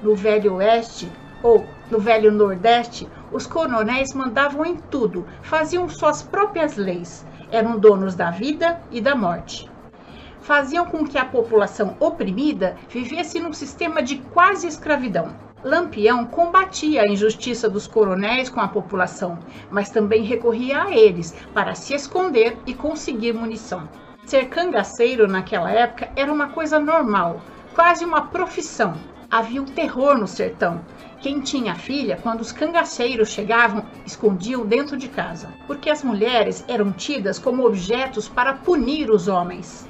No 0.00 0.14
Velho 0.14 0.54
Oeste 0.54 1.10
ou 1.42 1.66
no 1.90 1.98
Velho 1.98 2.30
Nordeste, 2.30 3.08
os 3.32 3.48
coronéis 3.48 4.14
mandavam 4.14 4.64
em 4.64 4.76
tudo, 4.76 5.26
faziam 5.42 5.88
suas 5.88 6.22
próprias 6.22 6.76
leis, 6.76 7.26
eram 7.50 7.78
donos 7.78 8.14
da 8.14 8.30
vida 8.30 8.80
e 8.92 9.00
da 9.00 9.16
morte. 9.16 9.68
Faziam 10.40 10.86
com 10.86 11.04
que 11.04 11.18
a 11.18 11.24
população 11.24 11.96
oprimida 11.98 12.76
vivesse 12.88 13.40
num 13.40 13.52
sistema 13.52 14.00
de 14.02 14.18
quase 14.18 14.68
escravidão. 14.68 15.47
Lampião 15.64 16.24
combatia 16.24 17.02
a 17.02 17.08
injustiça 17.08 17.68
dos 17.68 17.84
coronéis 17.84 18.48
com 18.48 18.60
a 18.60 18.68
população, 18.68 19.36
mas 19.68 19.90
também 19.90 20.22
recorria 20.22 20.84
a 20.84 20.96
eles 20.96 21.34
para 21.52 21.74
se 21.74 21.94
esconder 21.94 22.56
e 22.64 22.72
conseguir 22.72 23.32
munição. 23.32 23.88
Ser 24.24 24.48
cangaceiro 24.48 25.26
naquela 25.26 25.68
época 25.68 26.10
era 26.14 26.32
uma 26.32 26.50
coisa 26.50 26.78
normal, 26.78 27.40
quase 27.74 28.04
uma 28.04 28.26
profissão. 28.26 28.94
Havia 29.28 29.60
um 29.60 29.64
terror 29.64 30.16
no 30.16 30.28
sertão. 30.28 30.80
Quem 31.20 31.40
tinha 31.40 31.74
filha, 31.74 32.20
quando 32.22 32.40
os 32.40 32.52
cangaceiros 32.52 33.30
chegavam, 33.30 33.84
escondiam 34.06 34.64
dentro 34.64 34.96
de 34.96 35.08
casa, 35.08 35.52
porque 35.66 35.90
as 35.90 36.04
mulheres 36.04 36.64
eram 36.68 36.92
tidas 36.92 37.36
como 37.36 37.66
objetos 37.66 38.28
para 38.28 38.54
punir 38.54 39.10
os 39.10 39.26
homens 39.26 39.88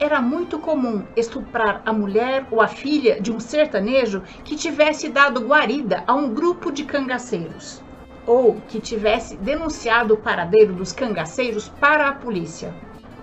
era 0.00 0.20
muito 0.20 0.58
comum 0.58 1.04
estuprar 1.16 1.82
a 1.84 1.92
mulher 1.92 2.46
ou 2.50 2.60
a 2.60 2.68
filha 2.68 3.20
de 3.20 3.32
um 3.32 3.40
sertanejo 3.40 4.22
que 4.44 4.56
tivesse 4.56 5.08
dado 5.08 5.40
guarida 5.40 6.04
a 6.06 6.14
um 6.14 6.32
grupo 6.32 6.70
de 6.70 6.84
cangaceiros 6.84 7.82
ou 8.26 8.60
que 8.68 8.78
tivesse 8.78 9.36
denunciado 9.38 10.12
o 10.12 10.18
paradeiro 10.18 10.74
dos 10.74 10.92
cangaceiros 10.92 11.68
para 11.80 12.08
a 12.08 12.12
polícia. 12.12 12.74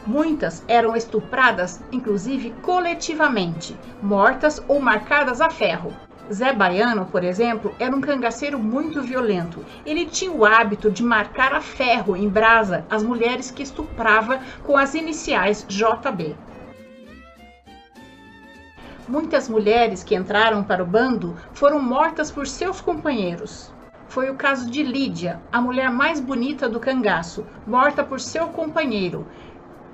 Muitas 0.05 0.63
eram 0.67 0.95
estupradas, 0.95 1.81
inclusive 1.91 2.51
coletivamente, 2.61 3.77
mortas 4.01 4.61
ou 4.67 4.81
marcadas 4.81 5.41
a 5.41 5.49
ferro. 5.49 5.93
Zé 6.33 6.53
Baiano, 6.53 7.05
por 7.05 7.23
exemplo, 7.23 7.75
era 7.79 7.95
um 7.95 8.01
cangaceiro 8.01 8.57
muito 8.57 9.01
violento. 9.03 9.63
Ele 9.85 10.05
tinha 10.05 10.31
o 10.31 10.43
hábito 10.43 10.89
de 10.89 11.03
marcar 11.03 11.53
a 11.53 11.61
ferro 11.61 12.15
em 12.15 12.27
brasa 12.27 12.83
as 12.89 13.03
mulheres 13.03 13.51
que 13.51 13.61
estuprava 13.61 14.39
com 14.63 14.75
as 14.75 14.95
iniciais 14.95 15.63
JB. 15.67 16.35
Muitas 19.07 19.47
mulheres 19.47 20.03
que 20.03 20.15
entraram 20.15 20.63
para 20.63 20.83
o 20.83 20.85
bando 20.85 21.35
foram 21.53 21.81
mortas 21.81 22.31
por 22.31 22.47
seus 22.47 22.81
companheiros. 22.81 23.71
Foi 24.07 24.29
o 24.29 24.35
caso 24.35 24.69
de 24.69 24.81
Lídia, 24.81 25.41
a 25.51 25.61
mulher 25.61 25.91
mais 25.91 26.19
bonita 26.19 26.67
do 26.67 26.79
cangaço, 26.79 27.45
morta 27.67 28.03
por 28.03 28.19
seu 28.19 28.47
companheiro, 28.47 29.27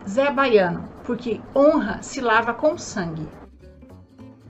Zé 0.08 0.32
Baiano, 0.32 0.88
porque 1.04 1.40
honra 1.56 2.02
se 2.02 2.22
lava 2.22 2.54
com 2.54 2.78
sangue. 2.78 3.28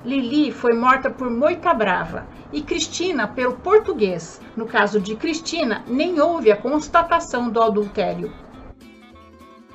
Lili 0.04 0.52
foi 0.52 0.74
morta 0.74 1.12
por 1.12 1.30
Moita 1.30 1.74
Brava 1.74 2.26
e 2.52 2.62
Cristina 2.62 3.28
pelo 3.28 3.58
português. 3.58 4.42
No 4.56 4.66
caso 4.66 5.00
de 5.00 5.16
Cristina, 5.16 5.84
nem 5.88 6.20
houve 6.20 6.52
a 6.52 6.58
constatação 6.58 7.50
do 7.50 7.62
adultério. 7.62 8.34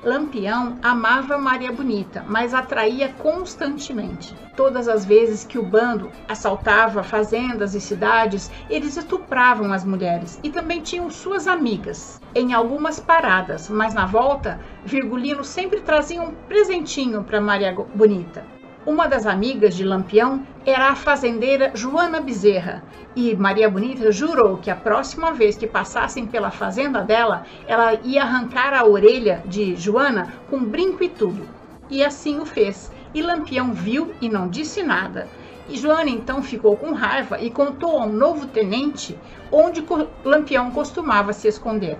Lampião 0.03 0.77
amava 0.81 1.37
Maria 1.37 1.71
Bonita, 1.71 2.23
mas 2.27 2.53
atraía 2.53 3.09
constantemente. 3.09 4.35
Todas 4.55 4.87
as 4.87 5.03
vezes 5.03 5.43
que 5.43 5.57
o 5.57 5.63
bando 5.63 6.11
assaltava 6.27 7.03
fazendas 7.03 7.73
e 7.73 7.81
cidades, 7.81 8.51
eles 8.69 8.95
estupravam 8.95 9.73
as 9.73 9.83
mulheres 9.83 10.39
e 10.43 10.49
também 10.49 10.81
tinham 10.81 11.09
suas 11.09 11.47
amigas 11.47 12.21
em 12.35 12.53
algumas 12.53 12.99
paradas, 12.99 13.69
mas 13.69 13.93
na 13.93 14.05
volta, 14.05 14.59
Virgulino 14.85 15.43
sempre 15.43 15.81
trazia 15.81 16.21
um 16.21 16.31
presentinho 16.31 17.23
para 17.23 17.41
Maria 17.41 17.73
Bonita. 17.95 18.56
Uma 18.87 19.05
das 19.05 19.25
amigas 19.25 19.75
de 19.75 19.83
Lampião 19.83 20.47
era 20.65 20.87
a 20.87 20.95
fazendeira 20.95 21.73
Joana 21.75 22.21
Bezerra, 22.21 22.81
e 23.17 23.35
Maria 23.35 23.69
Bonita 23.69 24.13
jurou 24.13 24.55
que 24.59 24.71
a 24.71 24.77
próxima 24.77 25.33
vez 25.33 25.57
que 25.57 25.67
passassem 25.67 26.25
pela 26.25 26.51
fazenda 26.51 27.01
dela, 27.01 27.43
ela 27.67 27.95
ia 28.01 28.23
arrancar 28.23 28.73
a 28.73 28.85
orelha 28.85 29.43
de 29.45 29.75
Joana 29.75 30.33
com 30.49 30.63
brinco 30.63 31.03
e 31.03 31.09
tudo. 31.09 31.45
E 31.89 32.01
assim 32.01 32.39
o 32.39 32.45
fez. 32.45 32.89
E 33.13 33.21
Lampião 33.21 33.73
viu 33.73 34.15
e 34.21 34.29
não 34.29 34.47
disse 34.47 34.81
nada. 34.81 35.27
E 35.67 35.75
Joana 35.75 36.09
então 36.09 36.41
ficou 36.41 36.77
com 36.77 36.93
raiva 36.93 37.41
e 37.41 37.51
contou 37.51 37.99
ao 37.99 38.07
novo 38.07 38.47
tenente 38.47 39.19
onde 39.51 39.85
Lampião 40.23 40.71
costumava 40.71 41.33
se 41.33 41.49
esconder. 41.49 41.97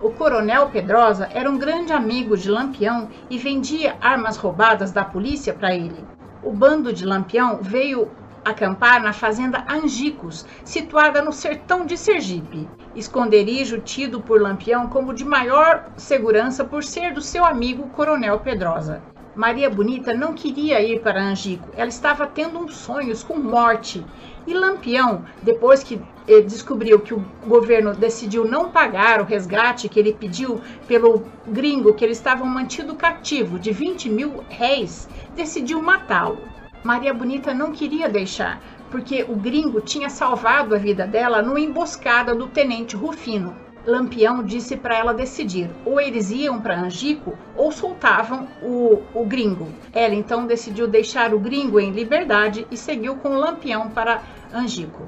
O 0.00 0.10
coronel 0.10 0.70
Pedrosa 0.70 1.28
era 1.32 1.50
um 1.50 1.56
grande 1.56 1.92
amigo 1.92 2.36
de 2.36 2.50
Lampião 2.50 3.08
e 3.30 3.38
vendia 3.38 3.96
armas 4.00 4.36
roubadas 4.36 4.92
da 4.92 5.04
polícia 5.04 5.54
para 5.54 5.74
ele. 5.74 6.04
O 6.42 6.52
bando 6.52 6.92
de 6.92 7.06
Lampião 7.06 7.58
veio 7.62 8.10
acampar 8.44 9.02
na 9.02 9.12
fazenda 9.12 9.64
Angicos, 9.68 10.44
situada 10.64 11.22
no 11.22 11.32
sertão 11.32 11.86
de 11.86 11.96
Sergipe, 11.96 12.68
esconderijo 12.94 13.80
tido 13.80 14.20
por 14.20 14.40
Lampião 14.40 14.88
como 14.88 15.14
de 15.14 15.24
maior 15.24 15.90
segurança 15.96 16.64
por 16.64 16.84
ser 16.84 17.14
do 17.14 17.22
seu 17.22 17.44
amigo 17.44 17.88
Coronel 17.90 18.40
Pedrosa. 18.40 19.02
Maria 19.34 19.68
Bonita 19.68 20.12
não 20.14 20.32
queria 20.32 20.80
ir 20.80 21.00
para 21.00 21.20
Angico, 21.20 21.68
ela 21.76 21.88
estava 21.88 22.26
tendo 22.26 22.58
uns 22.58 22.76
sonhos 22.76 23.24
com 23.24 23.36
morte. 23.38 24.04
E 24.46 24.54
Lampião, 24.54 25.24
depois 25.42 25.82
que 25.82 26.00
descobriu 26.26 27.00
que 27.00 27.12
o 27.12 27.24
governo 27.46 27.94
decidiu 27.94 28.44
não 28.44 28.70
pagar 28.70 29.20
o 29.20 29.24
resgate 29.24 29.88
que 29.88 29.98
ele 29.98 30.12
pediu 30.12 30.60
pelo 30.88 31.24
gringo 31.46 31.92
que 31.92 32.04
eles 32.04 32.16
estavam 32.16 32.46
mantido 32.46 32.94
cativo 32.94 33.58
de 33.58 33.70
20 33.70 34.08
mil 34.08 34.44
réis, 34.48 35.08
decidiu 35.36 35.82
matá-lo. 35.82 36.38
Maria 36.82 37.14
Bonita 37.14 37.52
não 37.52 37.72
queria 37.72 38.08
deixar, 38.08 38.60
porque 38.90 39.24
o 39.28 39.36
gringo 39.36 39.80
tinha 39.80 40.08
salvado 40.08 40.74
a 40.74 40.78
vida 40.78 41.06
dela 41.06 41.42
numa 41.42 41.60
emboscada 41.60 42.34
do 42.34 42.46
tenente 42.46 42.96
Rufino. 42.96 43.54
Lampião 43.86 44.42
disse 44.42 44.76
para 44.76 44.96
ela 44.96 45.12
decidir: 45.12 45.70
ou 45.84 46.00
eles 46.00 46.30
iam 46.30 46.60
para 46.60 46.80
Angico 46.80 47.36
ou 47.54 47.70
soltavam 47.70 48.48
o, 48.62 49.02
o 49.14 49.26
gringo. 49.26 49.68
Ela 49.92 50.14
então 50.14 50.46
decidiu 50.46 50.88
deixar 50.88 51.34
o 51.34 51.38
gringo 51.38 51.78
em 51.78 51.90
liberdade 51.90 52.66
e 52.70 52.76
seguiu 52.76 53.16
com 53.16 53.36
Lampião 53.36 53.90
para 53.90 54.22
Angico. 54.52 55.06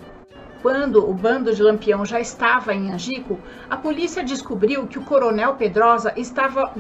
Quando 0.68 1.09
o 1.09 1.14
bando 1.14 1.55
de 1.55 1.62
Lampião 1.62 2.05
já 2.05 2.18
estava 2.18 2.74
em 2.74 2.90
Angico, 2.90 3.38
a 3.70 3.76
polícia 3.76 4.24
descobriu 4.24 4.88
que 4.88 4.98
o 4.98 5.05
coronel 5.05 5.55
Pedrosa 5.55 6.12
estava 6.16 6.72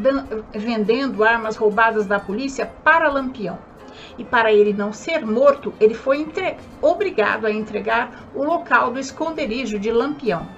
vendendo 0.52 1.22
armas 1.22 1.54
roubadas 1.54 2.04
da 2.04 2.18
polícia 2.18 2.66
para 2.82 3.08
Lampião. 3.08 3.56
E 4.18 4.24
para 4.24 4.52
ele 4.52 4.72
não 4.72 4.92
ser 4.92 5.24
morto, 5.24 5.72
ele 5.78 5.94
foi 5.94 6.26
obrigado 6.82 7.46
a 7.46 7.52
entregar 7.52 8.24
o 8.34 8.42
local 8.42 8.90
do 8.90 8.98
esconderijo 8.98 9.78
de 9.78 9.92
Lampião. 9.92 10.48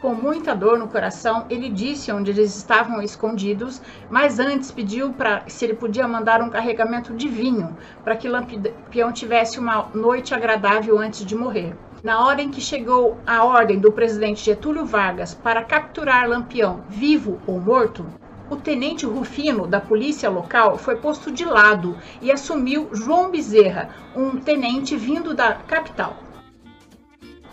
Com 0.00 0.14
muita 0.14 0.54
dor 0.54 0.78
no 0.78 0.86
coração, 0.86 1.44
ele 1.50 1.68
disse 1.68 2.12
onde 2.12 2.30
eles 2.30 2.56
estavam 2.56 3.02
escondidos, 3.02 3.82
mas 4.08 4.38
antes 4.38 4.70
pediu 4.70 5.12
para 5.12 5.42
se 5.48 5.64
ele 5.64 5.74
podia 5.74 6.06
mandar 6.06 6.40
um 6.40 6.50
carregamento 6.50 7.12
de 7.12 7.26
vinho, 7.26 7.76
para 8.04 8.14
que 8.14 8.28
Lampião 8.28 9.10
tivesse 9.12 9.58
uma 9.58 9.88
noite 9.92 10.32
agradável 10.32 11.00
antes 11.00 11.26
de 11.26 11.34
morrer. 11.34 11.74
Na 12.02 12.24
hora 12.24 12.42
em 12.42 12.50
que 12.50 12.60
chegou 12.60 13.18
a 13.26 13.42
ordem 13.44 13.78
do 13.78 13.90
presidente 13.90 14.44
Getúlio 14.44 14.84
Vargas 14.84 15.34
para 15.34 15.64
capturar 15.64 16.28
Lampião, 16.28 16.84
vivo 16.88 17.40
ou 17.46 17.58
morto, 17.58 18.06
o 18.50 18.56
tenente 18.56 19.06
Rufino 19.06 19.66
da 19.66 19.80
polícia 19.80 20.28
local 20.28 20.78
foi 20.78 20.96
posto 20.96 21.32
de 21.32 21.44
lado 21.44 21.96
e 22.20 22.30
assumiu 22.30 22.90
João 22.92 23.30
Bezerra, 23.30 23.88
um 24.14 24.36
tenente 24.36 24.94
vindo 24.94 25.34
da 25.34 25.54
capital. 25.54 26.18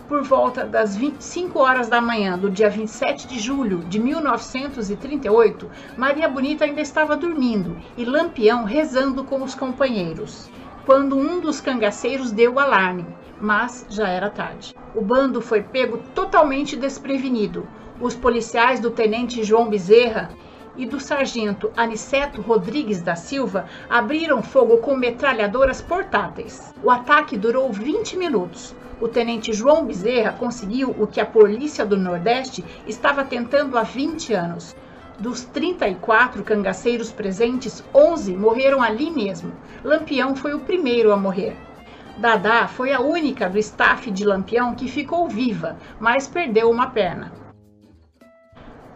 Por 0.06 0.22
volta 0.22 0.64
das 0.64 0.94
25 0.94 1.58
horas 1.58 1.88
da 1.88 2.00
manhã 2.00 2.38
do 2.38 2.50
dia 2.50 2.68
27 2.68 3.26
de 3.26 3.38
julho 3.38 3.78
de 3.84 3.98
1938, 3.98 5.70
Maria 5.96 6.28
Bonita 6.28 6.66
ainda 6.66 6.82
estava 6.82 7.16
dormindo 7.16 7.76
e 7.96 8.04
Lampião 8.04 8.64
rezando 8.64 9.24
com 9.24 9.42
os 9.42 9.54
companheiros, 9.54 10.50
quando 10.84 11.16
um 11.16 11.40
dos 11.40 11.60
cangaceiros 11.60 12.30
deu 12.30 12.52
o 12.52 12.60
alarme, 12.60 13.06
mas 13.40 13.86
já 13.90 14.08
era 14.08 14.30
tarde. 14.30 14.74
O 14.94 15.00
bando 15.00 15.40
foi 15.40 15.62
pego 15.62 15.98
totalmente 16.14 16.76
desprevenido. 16.76 17.66
Os 18.00 18.14
policiais 18.14 18.80
do 18.80 18.90
tenente 18.90 19.44
João 19.44 19.68
Bezerra 19.68 20.30
e 20.76 20.86
do 20.86 20.98
sargento 20.98 21.70
Aniceto 21.76 22.40
Rodrigues 22.40 23.00
da 23.00 23.14
Silva 23.14 23.66
abriram 23.88 24.42
fogo 24.42 24.78
com 24.78 24.96
metralhadoras 24.96 25.80
portáteis. 25.80 26.74
O 26.82 26.90
ataque 26.90 27.36
durou 27.36 27.72
20 27.72 28.16
minutos. 28.16 28.74
O 29.00 29.08
tenente 29.08 29.52
João 29.52 29.84
Bezerra 29.84 30.32
conseguiu 30.32 30.90
o 30.98 31.06
que 31.06 31.20
a 31.20 31.26
polícia 31.26 31.84
do 31.84 31.96
Nordeste 31.96 32.64
estava 32.86 33.24
tentando 33.24 33.76
há 33.76 33.82
20 33.82 34.32
anos. 34.32 34.74
Dos 35.18 35.44
34 35.44 36.42
cangaceiros 36.42 37.12
presentes, 37.12 37.84
11 37.94 38.36
morreram 38.36 38.82
ali 38.82 39.10
mesmo. 39.10 39.52
Lampião 39.84 40.34
foi 40.34 40.54
o 40.54 40.60
primeiro 40.60 41.12
a 41.12 41.16
morrer. 41.16 41.56
Dadá 42.16 42.68
foi 42.68 42.92
a 42.92 43.00
única 43.00 43.48
do 43.48 43.58
staff 43.58 44.08
de 44.08 44.24
Lampião 44.24 44.74
que 44.74 44.88
ficou 44.88 45.28
viva, 45.28 45.76
mas 45.98 46.28
perdeu 46.28 46.70
uma 46.70 46.90
perna. 46.90 47.32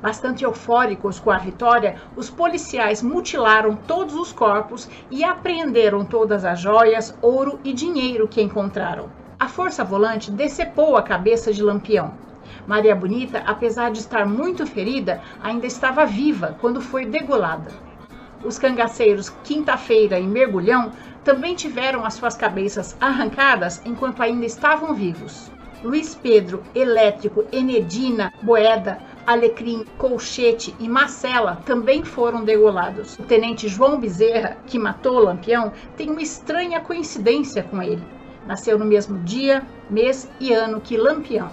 Bastante 0.00 0.44
eufóricos 0.44 1.18
com 1.18 1.32
a 1.32 1.38
vitória, 1.38 1.96
os 2.14 2.30
policiais 2.30 3.02
mutilaram 3.02 3.74
todos 3.74 4.14
os 4.14 4.32
corpos 4.32 4.88
e 5.10 5.24
apreenderam 5.24 6.04
todas 6.04 6.44
as 6.44 6.60
joias, 6.60 7.18
ouro 7.20 7.58
e 7.64 7.72
dinheiro 7.72 8.28
que 8.28 8.40
encontraram. 8.40 9.10
A 9.40 9.48
força 9.48 9.82
volante 9.82 10.30
decepou 10.30 10.96
a 10.96 11.02
cabeça 11.02 11.52
de 11.52 11.60
Lampião. 11.60 12.12
Maria 12.68 12.94
Bonita, 12.94 13.42
apesar 13.44 13.90
de 13.90 13.98
estar 13.98 14.24
muito 14.24 14.64
ferida, 14.64 15.20
ainda 15.42 15.66
estava 15.66 16.06
viva 16.06 16.56
quando 16.60 16.80
foi 16.80 17.04
degolada. 17.04 17.72
Os 18.44 18.56
cangaceiros 18.56 19.30
Quinta-feira 19.42 20.20
e 20.20 20.26
Mergulhão 20.26 20.92
também 21.24 21.54
tiveram 21.54 22.04
as 22.04 22.14
suas 22.14 22.36
cabeças 22.36 22.96
arrancadas 23.00 23.82
enquanto 23.84 24.22
ainda 24.22 24.46
estavam 24.46 24.94
vivos. 24.94 25.50
Luiz 25.82 26.14
Pedro, 26.14 26.62
Elétrico, 26.74 27.44
Enedina, 27.52 28.32
Boeda, 28.42 28.98
Alecrim, 29.24 29.84
Colchete 29.96 30.74
e 30.80 30.88
Marcela 30.88 31.62
também 31.64 32.02
foram 32.02 32.44
degolados. 32.44 33.16
O 33.18 33.22
tenente 33.22 33.68
João 33.68 34.00
Bezerra, 34.00 34.56
que 34.66 34.78
matou 34.78 35.20
Lampião, 35.20 35.72
tem 35.96 36.10
uma 36.10 36.22
estranha 36.22 36.80
coincidência 36.80 37.62
com 37.62 37.80
ele. 37.82 38.02
Nasceu 38.46 38.78
no 38.78 38.84
mesmo 38.84 39.18
dia, 39.20 39.62
mês 39.88 40.28
e 40.40 40.52
ano 40.52 40.80
que 40.80 40.96
Lampião. 40.96 41.50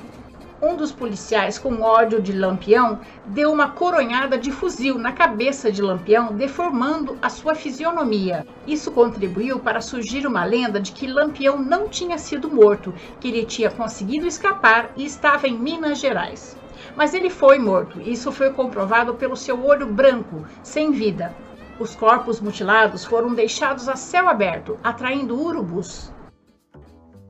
Um 0.61 0.77
dos 0.77 0.93
policiais, 0.93 1.59
com 1.59 1.81
ódio 1.81 2.21
de 2.21 2.31
Lampião, 2.31 3.01
deu 3.25 3.51
uma 3.51 3.71
coronhada 3.71 4.37
de 4.37 4.53
fuzil 4.53 4.97
na 4.97 5.11
cabeça 5.11 5.69
de 5.69 5.81
Lampião, 5.81 6.33
deformando 6.33 7.17
a 7.21 7.29
sua 7.29 7.53
fisionomia. 7.53 8.47
Isso 8.65 8.89
contribuiu 8.89 9.59
para 9.59 9.81
surgir 9.81 10.25
uma 10.25 10.45
lenda 10.45 10.79
de 10.79 10.93
que 10.93 11.07
Lampião 11.07 11.59
não 11.59 11.89
tinha 11.89 12.17
sido 12.17 12.49
morto, 12.49 12.93
que 13.19 13.27
ele 13.27 13.45
tinha 13.45 13.69
conseguido 13.69 14.25
escapar 14.25 14.91
e 14.95 15.03
estava 15.03 15.45
em 15.45 15.59
Minas 15.59 15.99
Gerais. 15.99 16.57
Mas 16.95 17.13
ele 17.13 17.29
foi 17.29 17.59
morto. 17.59 17.99
Isso 17.99 18.31
foi 18.31 18.51
comprovado 18.51 19.15
pelo 19.15 19.35
seu 19.35 19.61
olho 19.61 19.87
branco, 19.87 20.45
sem 20.63 20.91
vida. 20.91 21.35
Os 21.77 21.93
corpos 21.93 22.39
mutilados 22.39 23.03
foram 23.03 23.33
deixados 23.33 23.89
a 23.89 23.97
céu 23.97 24.29
aberto, 24.29 24.79
atraindo 24.81 25.37
urubus. 25.37 26.14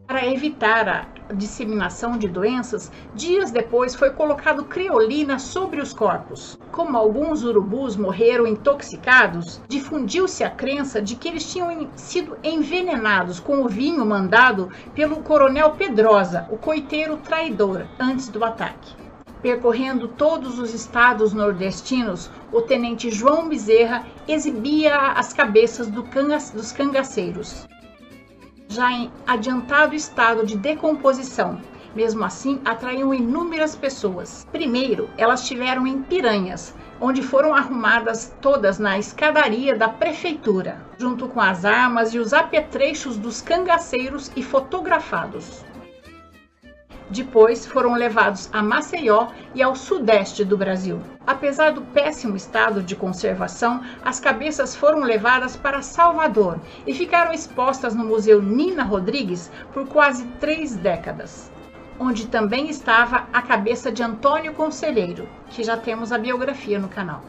Para 0.08 0.28
evitar 0.28 0.88
a 0.88 1.34
disseminação 1.34 2.16
de 2.16 2.28
doenças, 2.28 2.92
dias 3.16 3.50
depois 3.50 3.96
foi 3.96 4.12
colocado 4.12 4.64
criolina 4.64 5.40
sobre 5.40 5.82
os 5.82 5.94
corpos. 5.94 6.60
Como 6.72 6.96
alguns 6.96 7.44
urubus 7.44 7.98
morreram 7.98 8.46
intoxicados, 8.46 9.60
difundiu-se 9.68 10.44
a 10.44 10.50
crença 10.50 11.02
de 11.02 11.16
que 11.16 11.28
eles 11.28 11.52
tinham 11.52 11.90
sido 11.96 12.38
envenenados 12.44 13.40
com 13.40 13.64
o 13.64 13.68
vinho 13.68 14.06
mandado 14.06 14.70
pelo 14.94 15.24
coronel 15.24 15.72
Pedrosa, 15.72 16.48
o 16.52 16.58
coiteiro 16.58 17.18
traidor, 17.18 17.88
antes 18.00 18.30
do 18.30 18.46
ataque. 18.46 18.94
Percorrendo 19.42 20.08
todos 20.08 20.60
os 20.60 20.72
estados 20.72 21.34
nordestinos, 21.34 22.30
o 22.52 22.62
tenente 22.62 23.10
João 23.10 23.50
Bezerra 23.50 24.06
exibia 24.28 25.14
as 25.14 25.34
cabeças 25.34 25.88
do 25.88 26.04
dos 26.54 26.72
cangaceiros, 26.72 27.68
já 28.68 28.92
em 28.92 29.12
adiantado 29.26 29.96
estado 29.96 30.46
de 30.46 30.58
decomposição. 30.58 31.60
Mesmo 31.96 32.26
assim, 32.26 32.60
atraíam 32.66 33.14
inúmeras 33.14 33.76
pessoas. 33.76 34.46
Primeiro, 34.52 35.10
elas 35.18 35.48
tiveram 35.48 35.88
em 35.88 36.02
Piranhas, 36.02 36.76
onde 37.00 37.22
foram 37.22 37.56
arrumadas 37.56 38.36
todas 38.42 38.80
na 38.80 38.98
escadaria 38.98 39.76
da 39.76 39.88
prefeitura, 39.88 40.86
junto 40.98 41.28
com 41.28 41.40
as 41.40 41.64
armas 41.64 42.14
e 42.14 42.20
os 42.20 42.34
apetrechos 42.34 43.18
dos 43.18 43.42
cangaceiros 43.42 44.32
e 44.36 44.44
fotografados. 44.44 45.64
Depois 47.10 47.68
foram 47.68 47.94
levados 47.94 48.50
a 48.52 48.64
Maceió 48.64 49.28
e 49.54 49.62
ao 49.62 49.76
sudeste 49.76 50.44
do 50.44 50.58
Brasil. 50.58 51.00
Apesar 51.26 51.72
do 51.72 51.82
péssimo 51.82 52.36
estado 52.36 52.82
de 52.82 52.96
conservação, 52.96 53.84
as 54.04 54.20
cabeças 54.20 54.76
foram 54.76 55.02
levadas 55.02 55.56
para 55.56 55.84
Salvador 55.84 56.60
e 56.86 56.94
ficaram 56.96 57.32
expostas 57.32 57.94
no 57.94 58.04
Museu 58.04 58.42
Nina 58.42 58.84
Rodrigues 58.84 59.52
por 59.72 59.88
quase 59.88 60.26
três 60.40 60.76
décadas, 60.76 61.52
onde 62.00 62.28
também 62.28 62.70
estava 62.70 63.28
a 63.32 63.42
cabeça 63.42 63.92
de 63.92 64.02
Antônio 64.02 64.54
Conselheiro, 64.54 65.30
que 65.50 65.64
já 65.64 65.78
temos 65.78 66.12
a 66.12 66.18
biografia 66.18 66.80
no 66.80 66.88
canal. 66.88 67.22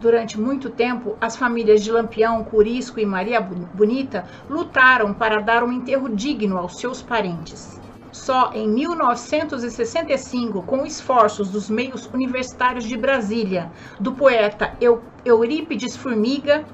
Durante 0.00 0.38
muito 0.38 0.70
tempo, 0.70 1.16
as 1.20 1.36
famílias 1.36 1.82
de 1.82 1.90
Lampião, 1.90 2.44
Curisco 2.44 3.00
e 3.00 3.06
Maria 3.06 3.40
Bonita 3.40 4.26
lutaram 4.50 5.14
para 5.14 5.40
dar 5.40 5.62
um 5.62 5.72
enterro 5.72 6.08
digno 6.14 6.58
aos 6.58 6.78
seus 6.78 7.00
parentes. 7.00 7.80
Só 8.16 8.50
em 8.54 8.66
1965, 8.66 10.62
com 10.62 10.84
esforços 10.86 11.50
dos 11.50 11.68
meios 11.70 12.06
universitários 12.12 12.84
de 12.84 12.96
Brasília, 12.96 13.70
do 14.00 14.10
poeta 14.10 14.72
Eurípides 15.24 15.94
Formiga, 15.94 16.64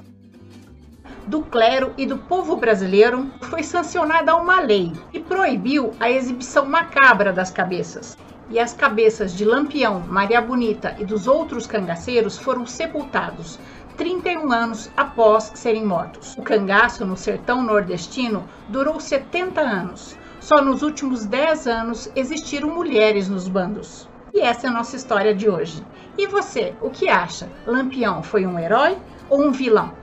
do 1.27 1.41
clero 1.41 1.93
e 1.97 2.05
do 2.07 2.17
povo 2.17 2.55
brasileiro, 2.55 3.29
foi 3.41 3.61
sancionada 3.61 4.35
uma 4.35 4.61
lei 4.61 4.93
que 5.11 5.19
proibiu 5.19 5.91
a 5.99 6.09
exibição 6.09 6.65
macabra 6.65 7.31
das 7.31 7.51
cabeças. 7.51 8.17
E 8.49 8.57
as 8.57 8.73
cabeças 8.73 9.35
de 9.35 9.43
Lampião, 9.45 9.99
Maria 9.99 10.41
Bonita 10.41 10.95
e 10.97 11.05
dos 11.05 11.27
outros 11.27 11.67
cangaceiros 11.67 12.37
foram 12.37 12.65
sepultados 12.65 13.59
31 13.97 14.51
anos 14.51 14.89
após 14.97 15.51
serem 15.53 15.85
mortos. 15.85 16.35
O 16.37 16.41
cangaço 16.41 17.05
no 17.05 17.17
sertão 17.17 17.61
nordestino 17.61 18.43
durou 18.69 18.99
70 18.99 19.61
anos 19.61 20.17
só 20.43 20.61
nos 20.61 20.81
últimos 20.81 21.25
10 21.25 21.67
anos 21.67 22.11
existiram 22.17 22.67
mulheres 22.67 23.29
nos 23.29 23.47
bandos. 23.47 24.09
E 24.33 24.41
essa 24.41 24.67
é 24.67 24.69
a 24.69 24.73
nossa 24.73 24.97
história 24.97 25.33
de 25.33 25.49
hoje. 25.49 25.81
E 26.17 26.27
você, 26.27 26.73
o 26.81 26.89
que 26.89 27.07
acha? 27.07 27.49
Lampião 27.65 28.21
foi 28.21 28.45
um 28.45 28.59
herói 28.59 28.97
ou 29.29 29.41
um 29.41 29.51
vilão? 29.51 29.93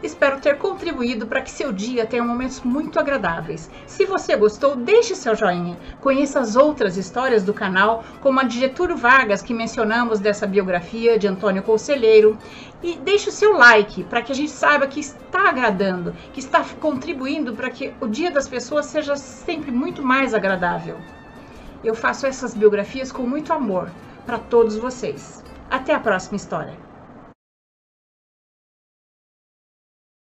Espero 0.00 0.40
ter 0.40 0.58
contribuído 0.58 1.26
para 1.26 1.42
que 1.42 1.50
seu 1.50 1.72
dia 1.72 2.06
tenha 2.06 2.22
momentos 2.22 2.60
muito 2.60 3.00
agradáveis. 3.00 3.68
Se 3.84 4.04
você 4.04 4.36
gostou, 4.36 4.76
deixe 4.76 5.14
seu 5.16 5.34
joinha. 5.34 5.76
Conheça 6.00 6.38
as 6.38 6.54
outras 6.54 6.96
histórias 6.96 7.42
do 7.42 7.52
canal, 7.52 8.04
como 8.20 8.38
a 8.38 8.44
de 8.44 8.60
Getúlio 8.60 8.96
Vargas, 8.96 9.42
que 9.42 9.52
mencionamos 9.52 10.20
dessa 10.20 10.46
biografia 10.46 11.18
de 11.18 11.26
Antônio 11.26 11.64
Conselheiro. 11.64 12.38
E 12.80 12.96
deixe 12.96 13.28
o 13.28 13.32
seu 13.32 13.54
like 13.54 14.04
para 14.04 14.22
que 14.22 14.30
a 14.30 14.34
gente 14.34 14.52
saiba 14.52 14.86
que 14.86 15.00
está 15.00 15.48
agradando, 15.48 16.14
que 16.32 16.38
está 16.38 16.64
contribuindo 16.80 17.54
para 17.54 17.68
que 17.68 17.92
o 18.00 18.06
dia 18.06 18.30
das 18.30 18.46
pessoas 18.46 18.86
seja 18.86 19.16
sempre 19.16 19.72
muito 19.72 20.00
mais 20.00 20.32
agradável. 20.32 20.96
Eu 21.82 21.94
faço 21.94 22.24
essas 22.24 22.54
biografias 22.54 23.10
com 23.10 23.24
muito 23.24 23.52
amor 23.52 23.90
para 24.24 24.38
todos 24.38 24.76
vocês. 24.76 25.42
Até 25.68 25.92
a 25.92 26.00
próxima 26.00 26.36
história. 26.36 26.87